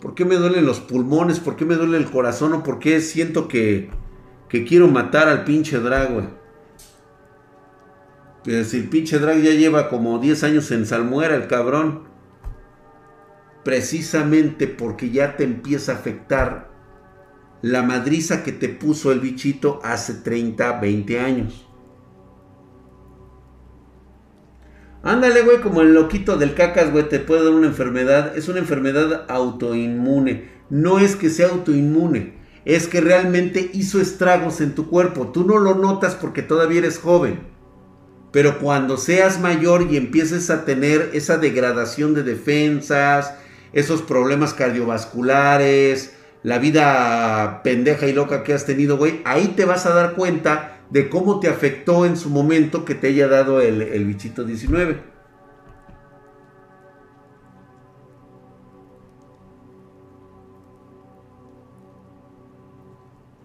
¿por 0.00 0.14
qué 0.14 0.24
me 0.24 0.36
duelen 0.36 0.64
los 0.64 0.78
pulmones? 0.78 1.40
¿Por 1.40 1.56
qué 1.56 1.64
me 1.64 1.74
duele 1.74 1.96
el 1.96 2.08
corazón? 2.08 2.52
¿O 2.52 2.62
por 2.62 2.78
qué 2.78 3.00
siento 3.00 3.48
que, 3.48 3.90
que 4.48 4.64
quiero 4.64 4.86
matar 4.86 5.28
al 5.28 5.42
pinche 5.42 5.80
drag, 5.80 6.12
güey? 6.12 6.41
Que 8.44 8.64
si 8.64 8.78
el 8.78 8.88
pinche 8.88 9.18
drag 9.18 9.40
ya 9.40 9.52
lleva 9.52 9.88
como 9.88 10.18
10 10.18 10.42
años 10.44 10.70
en 10.70 10.86
salmuera, 10.86 11.36
el 11.36 11.46
cabrón. 11.46 12.04
Precisamente 13.64 14.66
porque 14.66 15.10
ya 15.10 15.36
te 15.36 15.44
empieza 15.44 15.92
a 15.92 15.94
afectar 15.96 16.72
la 17.62 17.82
madriza 17.82 18.42
que 18.42 18.50
te 18.50 18.68
puso 18.68 19.12
el 19.12 19.20
bichito 19.20 19.80
hace 19.84 20.14
30, 20.14 20.80
20 20.80 21.20
años. 21.20 21.68
Ándale, 25.04 25.42
güey, 25.42 25.60
como 25.60 25.80
el 25.80 25.94
loquito 25.94 26.36
del 26.36 26.54
cacas, 26.54 26.92
güey, 26.92 27.08
te 27.08 27.18
puede 27.18 27.44
dar 27.44 27.52
una 27.52 27.66
enfermedad. 27.68 28.36
Es 28.36 28.48
una 28.48 28.58
enfermedad 28.58 29.26
autoinmune. 29.28 30.50
No 30.70 30.98
es 30.98 31.16
que 31.16 31.28
sea 31.28 31.48
autoinmune, 31.48 32.34
es 32.64 32.86
que 32.86 33.00
realmente 33.00 33.70
hizo 33.74 34.00
estragos 34.00 34.60
en 34.60 34.74
tu 34.74 34.88
cuerpo. 34.88 35.28
Tú 35.28 35.44
no 35.44 35.58
lo 35.58 35.74
notas 35.74 36.14
porque 36.14 36.42
todavía 36.42 36.78
eres 36.78 36.98
joven. 36.98 37.51
Pero 38.32 38.58
cuando 38.58 38.96
seas 38.96 39.38
mayor 39.38 39.88
y 39.90 39.96
empieces 39.96 40.50
a 40.50 40.64
tener 40.64 41.10
esa 41.12 41.36
degradación 41.36 42.14
de 42.14 42.22
defensas, 42.22 43.34
esos 43.72 44.02
problemas 44.02 44.54
cardiovasculares, 44.54 46.12
la 46.42 46.58
vida 46.58 47.60
pendeja 47.62 48.06
y 48.08 48.12
loca 48.12 48.42
que 48.42 48.54
has 48.54 48.64
tenido, 48.64 48.96
güey, 48.96 49.20
ahí 49.24 49.48
te 49.54 49.64
vas 49.64 49.86
a 49.86 49.94
dar 49.94 50.14
cuenta 50.14 50.80
de 50.90 51.08
cómo 51.08 51.40
te 51.40 51.48
afectó 51.48 52.04
en 52.06 52.16
su 52.16 52.30
momento 52.30 52.84
que 52.84 52.94
te 52.94 53.08
haya 53.08 53.28
dado 53.28 53.60
el, 53.60 53.82
el 53.82 54.04
bichito 54.06 54.44
19. 54.44 55.11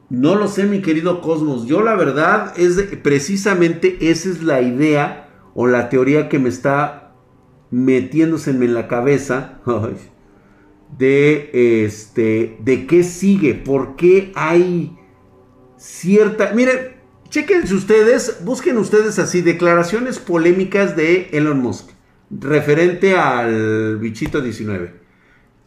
No 0.09 0.35
lo 0.35 0.47
sé, 0.47 0.65
mi 0.65 0.81
querido 0.81 1.21
Cosmos. 1.21 1.65
Yo 1.65 1.81
la 1.81 1.95
verdad 1.95 2.53
es 2.57 2.81
precisamente 3.03 4.09
esa 4.09 4.29
es 4.29 4.41
la 4.41 4.61
idea 4.61 5.29
o 5.53 5.67
la 5.67 5.89
teoría 5.89 6.29
que 6.29 6.39
me 6.39 6.49
está 6.49 7.15
metiéndose 7.71 8.51
en 8.51 8.73
la 8.73 8.87
cabeza 8.87 9.59
de 10.97 11.83
este 11.85 12.57
de 12.61 12.87
qué 12.87 13.03
sigue, 13.03 13.53
por 13.55 13.95
qué 13.97 14.31
hay 14.35 14.97
cierta, 15.77 16.53
miren, 16.53 16.95
chequen 17.29 17.63
ustedes, 17.63 18.39
busquen 18.45 18.77
ustedes 18.77 19.19
así 19.19 19.41
declaraciones 19.41 20.19
polémicas 20.19 20.95
de 20.95 21.29
Elon 21.33 21.59
Musk 21.59 21.89
referente 22.31 23.15
al 23.15 23.97
bichito 23.97 24.41
19. 24.41 24.96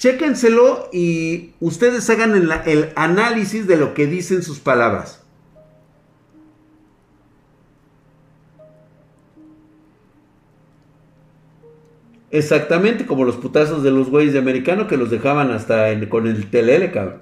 Chéquenselo 0.00 0.88
y 0.94 1.52
ustedes 1.60 2.08
hagan 2.08 2.34
el, 2.34 2.88
análisis 2.96 3.66
de 3.66 3.76
lo 3.76 3.92
que 3.92 4.06
dicen 4.06 4.42
sus 4.42 4.58
palabras. 4.58 5.22
Exactamente 12.30 13.04
como 13.04 13.26
los 13.26 13.36
putazos 13.36 13.82
de 13.82 13.90
los 13.90 14.08
güeyes 14.08 14.32
de 14.32 14.38
americano 14.38 14.86
que 14.86 14.96
los 14.96 15.10
dejaban 15.10 15.50
hasta 15.50 15.88
con 16.08 16.26
el 16.26 16.48
telele, 16.48 16.92
cabrón. 16.92 17.20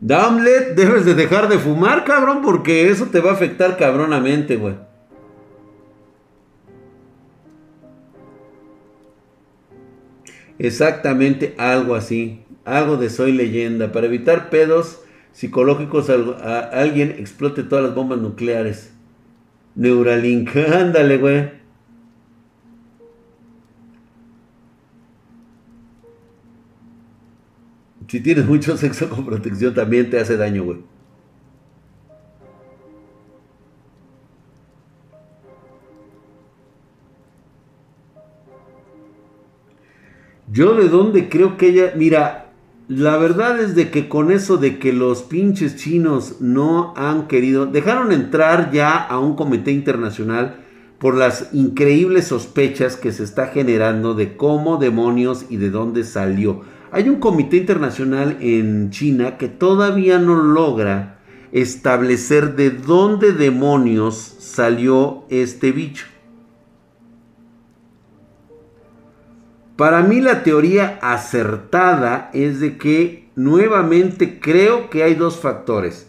Damlet, 0.00 0.74
debes 0.74 1.04
de 1.04 1.14
dejar 1.14 1.50
de 1.50 1.58
fumar, 1.58 2.04
cabrón, 2.04 2.40
porque 2.42 2.88
eso 2.88 3.08
te 3.12 3.20
va 3.20 3.32
a 3.32 3.34
afectar 3.34 3.76
cabronamente, 3.76 4.56
güey. 4.56 4.76
Exactamente 10.58 11.54
algo 11.58 11.94
así. 11.94 12.44
Algo 12.64 12.96
de 12.96 13.10
soy 13.10 13.32
leyenda. 13.32 13.92
Para 13.92 14.06
evitar 14.06 14.50
pedos 14.50 15.00
psicológicos, 15.32 16.10
a, 16.10 16.60
alguien 16.60 17.16
explote 17.18 17.62
todas 17.62 17.84
las 17.84 17.94
bombas 17.94 18.18
nucleares. 18.18 18.92
Neuralink. 19.74 20.56
Ándale, 20.72 21.18
güey. 21.18 21.64
Si 28.08 28.20
tienes 28.20 28.46
mucho 28.46 28.76
sexo 28.76 29.08
con 29.08 29.26
protección 29.26 29.74
también 29.74 30.08
te 30.08 30.20
hace 30.20 30.36
daño, 30.36 30.62
güey. 30.62 30.93
Yo 40.54 40.76
de 40.76 40.88
dónde 40.88 41.28
creo 41.28 41.56
que 41.56 41.70
ella, 41.70 41.94
mira, 41.96 42.52
la 42.86 43.16
verdad 43.16 43.60
es 43.60 43.74
de 43.74 43.90
que 43.90 44.08
con 44.08 44.30
eso 44.30 44.56
de 44.56 44.78
que 44.78 44.92
los 44.92 45.22
pinches 45.22 45.74
chinos 45.74 46.36
no 46.38 46.94
han 46.96 47.26
querido, 47.26 47.66
dejaron 47.66 48.12
entrar 48.12 48.70
ya 48.70 48.96
a 48.98 49.18
un 49.18 49.34
comité 49.34 49.72
internacional 49.72 50.58
por 51.00 51.16
las 51.16 51.52
increíbles 51.52 52.28
sospechas 52.28 52.94
que 52.94 53.10
se 53.10 53.24
está 53.24 53.48
generando 53.48 54.14
de 54.14 54.36
cómo 54.36 54.76
demonios 54.76 55.44
y 55.50 55.56
de 55.56 55.70
dónde 55.70 56.04
salió. 56.04 56.60
Hay 56.92 57.08
un 57.08 57.16
comité 57.16 57.56
internacional 57.56 58.36
en 58.38 58.90
China 58.90 59.38
que 59.38 59.48
todavía 59.48 60.20
no 60.20 60.36
logra 60.36 61.18
establecer 61.50 62.54
de 62.54 62.70
dónde 62.70 63.32
demonios 63.32 64.36
salió 64.38 65.24
este 65.30 65.72
bicho. 65.72 66.13
Para 69.76 70.02
mí 70.02 70.20
la 70.20 70.44
teoría 70.44 70.98
acertada 71.02 72.30
es 72.32 72.60
de 72.60 72.78
que 72.78 73.28
nuevamente 73.34 74.38
creo 74.38 74.88
que 74.88 75.02
hay 75.02 75.14
dos 75.14 75.40
factores. 75.40 76.08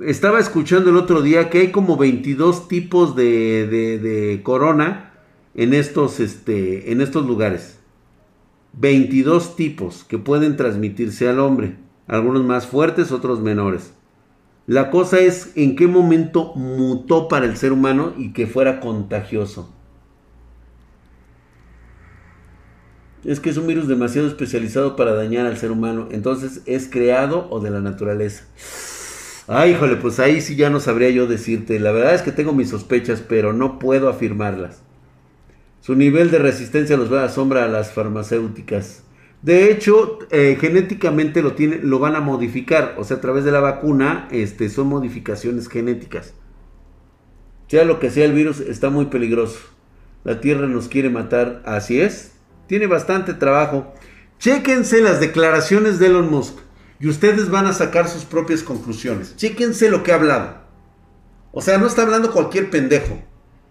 Estaba 0.00 0.38
escuchando 0.38 0.90
el 0.90 0.96
otro 0.96 1.22
día 1.22 1.48
que 1.48 1.60
hay 1.60 1.70
como 1.70 1.96
22 1.96 2.68
tipos 2.68 3.16
de, 3.16 4.40
corona 4.42 5.12
en 5.54 5.72
estos, 5.72 6.20
este, 6.20 6.92
en 6.92 7.00
estos 7.00 7.26
lugares. 7.26 7.78
22 8.74 9.56
tipos 9.56 10.04
que 10.04 10.18
pueden 10.18 10.56
transmitirse 10.56 11.28
al 11.28 11.38
hombre. 11.38 11.76
Algunos 12.06 12.44
más 12.44 12.66
fuertes, 12.66 13.12
otros 13.12 13.40
menores. 13.40 13.94
La 14.66 14.90
cosa 14.90 15.20
es 15.20 15.52
en 15.56 15.76
qué 15.76 15.86
momento 15.86 16.54
mutó 16.54 17.28
para 17.28 17.46
el 17.46 17.56
ser 17.56 17.72
humano 17.72 18.12
y 18.18 18.32
que 18.32 18.46
fuera 18.46 18.80
contagioso. 18.80 19.72
Es 23.24 23.40
que 23.40 23.50
es 23.50 23.56
un 23.56 23.66
virus 23.66 23.88
demasiado 23.88 24.28
especializado 24.28 24.96
para 24.96 25.14
dañar 25.14 25.46
al 25.46 25.56
ser 25.56 25.70
humano. 25.70 26.08
Entonces, 26.10 26.60
¿es 26.66 26.88
creado 26.88 27.46
o 27.50 27.60
de 27.60 27.70
la 27.70 27.80
naturaleza? 27.80 28.44
Ay, 29.46 29.72
híjole, 29.72 29.96
pues 29.96 30.20
ahí 30.20 30.40
sí 30.40 30.56
ya 30.56 30.70
no 30.70 30.78
sabría 30.78 31.10
yo 31.10 31.26
decirte. 31.26 31.78
La 31.80 31.92
verdad 31.92 32.14
es 32.14 32.22
que 32.22 32.32
tengo 32.32 32.52
mis 32.52 32.68
sospechas, 32.68 33.22
pero 33.26 33.52
no 33.52 33.78
puedo 33.78 34.08
afirmarlas. 34.08 34.82
Su 35.80 35.94
nivel 35.94 36.30
de 36.30 36.38
resistencia 36.38 36.96
los 36.96 37.12
va 37.12 37.24
a 37.24 37.28
sombra 37.28 37.64
a 37.64 37.68
las 37.68 37.92
farmacéuticas. 37.92 39.04
De 39.42 39.70
hecho, 39.70 40.18
eh, 40.30 40.56
genéticamente 40.58 41.42
lo, 41.42 41.52
tiene, 41.52 41.78
lo 41.82 41.98
van 41.98 42.16
a 42.16 42.20
modificar. 42.20 42.94
O 42.98 43.04
sea, 43.04 43.18
a 43.18 43.20
través 43.20 43.44
de 43.44 43.52
la 43.52 43.60
vacuna 43.60 44.28
este, 44.30 44.70
son 44.70 44.86
modificaciones 44.86 45.68
genéticas. 45.68 46.34
Sea 47.68 47.84
lo 47.84 48.00
que 48.00 48.10
sea 48.10 48.24
el 48.24 48.32
virus, 48.32 48.60
está 48.60 48.88
muy 48.88 49.06
peligroso. 49.06 49.58
La 50.24 50.40
Tierra 50.40 50.66
nos 50.66 50.88
quiere 50.88 51.10
matar. 51.10 51.62
Así 51.66 52.00
es. 52.00 52.33
Tiene 52.66 52.86
bastante 52.86 53.34
trabajo. 53.34 53.92
Chéquense 54.38 55.00
las 55.00 55.20
declaraciones 55.20 55.98
de 55.98 56.06
Elon 56.06 56.30
Musk. 56.30 56.58
Y 57.00 57.08
ustedes 57.08 57.50
van 57.50 57.66
a 57.66 57.72
sacar 57.72 58.08
sus 58.08 58.24
propias 58.24 58.62
conclusiones. 58.62 59.36
Chéquense 59.36 59.90
lo 59.90 60.02
que 60.02 60.12
ha 60.12 60.16
hablado. 60.16 60.58
O 61.52 61.60
sea, 61.60 61.78
no 61.78 61.86
está 61.86 62.02
hablando 62.02 62.32
cualquier 62.32 62.70
pendejo. 62.70 63.18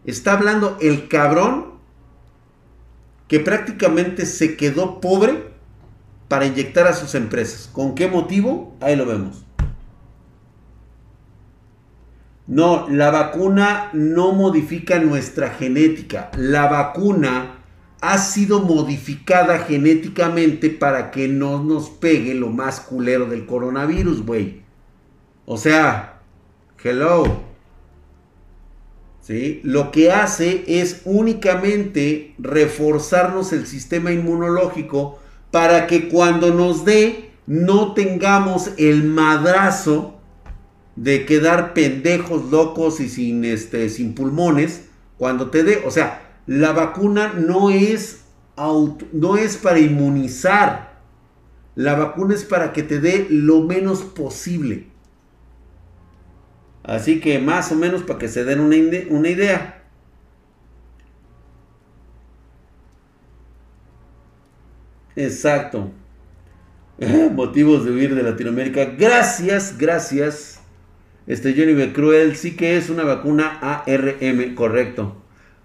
Está 0.06 0.34
hablando 0.34 0.78
el 0.82 1.08
cabrón 1.08 1.74
que 3.28 3.39
prácticamente 3.39 4.26
se 4.26 4.56
quedó 4.58 5.02
pobre 5.02 5.52
para 6.28 6.46
inyectar 6.46 6.88
a 6.88 6.94
sus 6.94 7.16
empresas. 7.16 7.70
¿Con 7.72 7.96
qué 7.96 8.08
motivo? 8.08 8.76
Ahí 8.82 8.96
lo 8.96 9.06
vemos. 9.06 9.46
No, 12.46 12.88
la 12.89 13.10
vacuna 13.10 13.89
no 13.94 14.34
modifica 14.34 15.00
nuestra 15.00 15.52
genética. 15.52 16.30
La 16.38 16.68
vacuna 16.68 17.62
ha 18.04 18.18
sido 18.18 18.60
modificada 18.60 19.60
genéticamente 19.60 20.70
para 20.70 21.10
que 21.10 21.30
no 21.30 21.64
nos 21.64 21.89
pegue 21.89 22.34
lo 22.34 22.49
más 22.49 22.82
culero 22.82 23.28
del 23.28 23.45
coronavirus, 23.45 24.26
güey. 24.26 24.62
O 25.45 25.56
sea, 25.56 26.20
hello. 26.84 27.24
¿Sí? 29.22 29.62
Lo 29.64 29.89
que 29.91 30.12
hace 30.12 30.66
es 30.68 31.04
únicamente 31.06 32.36
reforzarnos 32.39 33.54
el 33.54 33.68
sistema 33.68 34.12
inmunológico 34.12 35.18
para 35.49 35.88
que 35.88 36.10
cuando 36.10 36.54
nos 36.54 36.84
dé 36.84 37.30
no 37.47 37.93
tengamos 37.93 38.72
el 38.78 39.06
madrazo 39.06 40.20
de 40.97 41.26
quedar 41.26 41.74
pendejos, 41.74 42.51
locos 42.51 42.99
y 42.99 43.08
sin, 43.08 43.45
este, 43.45 43.88
sin 43.88 44.14
pulmones 44.14 44.89
cuando 45.18 45.49
te 45.51 45.64
dé. 45.64 45.84
O 45.86 45.91
sea, 45.91 46.22
la 46.46 46.74
vacuna 46.74 47.34
no 47.34 47.70
es, 47.70 48.26
no 49.12 49.38
es 49.38 49.58
para 49.58 49.80
inmunizar. 49.80 50.94
La 51.76 51.96
vacuna 51.96 52.36
es 52.36 52.44
para 52.44 52.74
que 52.74 52.84
te 52.84 53.00
dé 53.00 53.28
lo 53.30 53.62
menos 53.62 54.02
posible. 54.04 54.88
Así 56.84 57.20
que 57.20 57.39
más 57.39 57.72
o 57.72 57.76
menos 57.76 58.04
para 58.04 58.20
que 58.20 58.28
se 58.28 58.44
den 58.44 58.60
una, 58.60 58.76
una 59.10 59.30
idea. 59.30 59.84
Exacto. 65.16 65.91
Motivos 67.34 67.86
de 67.86 67.91
huir 67.91 68.16
de 68.16 68.24
Latinoamérica. 68.24 68.86
Gracias, 68.98 69.78
gracias. 69.78 70.60
Este 71.26 71.54
Johnny 71.56 71.94
Cruel 71.94 72.36
sí 72.36 72.56
que 72.56 72.78
es 72.78 72.89
una 72.89 73.04
vacuna 73.04 73.60
ARM, 73.62 74.56
correcto. 74.56 75.22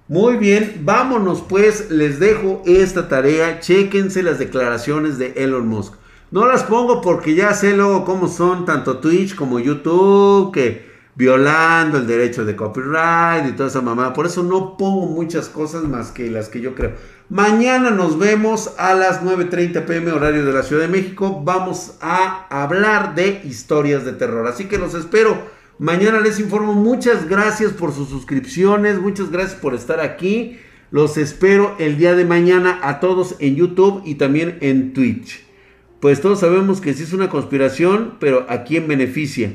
Muy 0.08 0.36
bien, 0.36 0.80
vámonos 0.84 1.42
pues, 1.46 1.90
les 1.90 2.18
dejo 2.18 2.62
esta 2.64 3.08
tarea. 3.08 3.60
Chequense 3.60 4.22
las 4.22 4.38
declaraciones 4.38 5.18
de 5.18 5.34
Elon 5.36 5.68
Musk. 5.68 5.92
No 6.30 6.46
las 6.46 6.62
pongo 6.62 7.02
porque 7.02 7.34
ya 7.34 7.52
sé 7.52 7.76
luego 7.76 8.06
cómo 8.06 8.26
son 8.26 8.64
tanto 8.64 9.00
Twitch 9.00 9.34
como 9.34 9.58
YouTube, 9.58 10.50
que 10.50 10.88
violando 11.14 11.98
el 11.98 12.06
derecho 12.06 12.46
de 12.46 12.56
copyright 12.56 13.48
y 13.48 13.52
toda 13.52 13.68
esa 13.68 13.82
mamá. 13.82 14.14
Por 14.14 14.24
eso 14.24 14.42
no 14.42 14.78
pongo 14.78 15.08
muchas 15.08 15.50
cosas 15.50 15.84
más 15.84 16.10
que 16.10 16.30
las 16.30 16.48
que 16.48 16.62
yo 16.62 16.74
creo. 16.74 16.92
Mañana 17.28 17.90
nos 17.90 18.18
vemos 18.18 18.72
a 18.78 18.94
las 18.94 19.22
9.30 19.22 19.84
pm 19.84 20.12
horario 20.12 20.46
de 20.46 20.52
la 20.54 20.62
Ciudad 20.62 20.82
de 20.82 20.88
México. 20.88 21.42
Vamos 21.44 21.96
a 22.00 22.46
hablar 22.48 23.14
de 23.14 23.42
historias 23.44 24.06
de 24.06 24.14
terror. 24.14 24.46
Así 24.46 24.68
que 24.68 24.78
los 24.78 24.94
espero. 24.94 25.57
Mañana 25.78 26.20
les 26.20 26.40
informo. 26.40 26.74
Muchas 26.74 27.28
gracias 27.28 27.72
por 27.72 27.92
sus 27.92 28.08
suscripciones. 28.08 28.98
Muchas 28.98 29.30
gracias 29.30 29.60
por 29.60 29.74
estar 29.74 30.00
aquí. 30.00 30.58
Los 30.90 31.16
espero 31.16 31.76
el 31.78 31.98
día 31.98 32.16
de 32.16 32.24
mañana 32.24 32.80
a 32.82 32.98
todos 32.98 33.36
en 33.38 33.54
YouTube 33.54 34.02
y 34.04 34.16
también 34.16 34.58
en 34.60 34.92
Twitch. 34.92 35.44
Pues 36.00 36.20
todos 36.20 36.40
sabemos 36.40 36.80
que 36.80 36.94
sí 36.94 37.04
es 37.04 37.12
una 37.12 37.28
conspiración, 37.28 38.14
pero 38.18 38.44
¿a 38.48 38.64
quién 38.64 38.88
beneficia? 38.88 39.52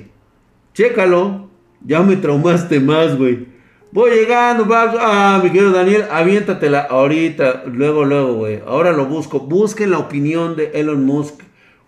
Chécalo. 0.74 1.50
Ya 1.86 2.02
me 2.02 2.16
traumaste 2.16 2.80
más, 2.80 3.18
güey. 3.18 3.46
Voy 3.92 4.12
llegando, 4.12 4.66
Ah, 4.72 5.42
mi 5.44 5.50
querido 5.52 5.72
Daniel, 5.72 6.06
aviéntatela 6.10 6.80
ahorita, 6.90 7.66
luego, 7.68 8.06
luego, 8.06 8.36
güey. 8.36 8.62
Ahora 8.66 8.94
lo 8.94 9.06
busco. 9.08 9.42
Busquen 9.42 9.92
la 9.92 10.00
opinión 10.00 10.56
de 10.56 10.72
Elon 10.74 11.04
Musk. 11.04 11.42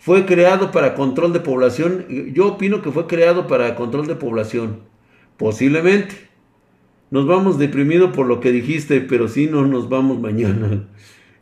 Fue 0.06 0.28
creado 0.28 0.72
para 0.72 0.94
control 0.94 1.34
de 1.34 1.40
población. 1.40 2.06
Yo 2.32 2.46
opino 2.46 2.84
que 2.84 2.92
fue 2.92 3.08
creado 3.08 3.48
para 3.48 3.74
control 3.74 4.06
de 4.06 4.14
población. 4.14 4.82
Posiblemente. 5.36 6.30
Nos 7.10 7.26
vamos 7.26 7.58
deprimidos 7.58 8.12
por 8.16 8.28
lo 8.28 8.40
que 8.40 8.52
dijiste, 8.52 9.02
pero 9.02 9.28
sí 9.28 9.48
no 9.48 9.66
nos 9.66 9.90
vamos 9.90 10.20
mañana. 10.20 10.88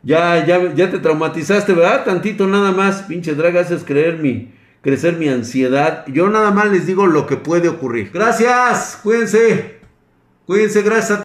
Ya, 0.06 0.44
ya, 0.44 0.74
ya 0.74 0.90
te 0.90 0.98
traumatizaste, 0.98 1.72
¿verdad? 1.72 2.04
Tantito 2.04 2.46
nada 2.46 2.72
más, 2.72 3.04
pinche 3.04 3.34
drag, 3.34 3.56
haces 3.56 3.84
creer 3.84 4.18
mi, 4.18 4.52
crecer 4.82 5.16
mi 5.16 5.30
ansiedad. 5.30 6.04
Yo 6.08 6.28
nada 6.28 6.50
más 6.50 6.70
les 6.70 6.86
digo 6.86 7.06
lo 7.06 7.26
que 7.26 7.38
puede 7.38 7.70
ocurrir. 7.70 8.10
Gracias, 8.12 9.00
cuídense. 9.02 9.78
Cuídense, 10.44 10.82
gracias 10.82 11.22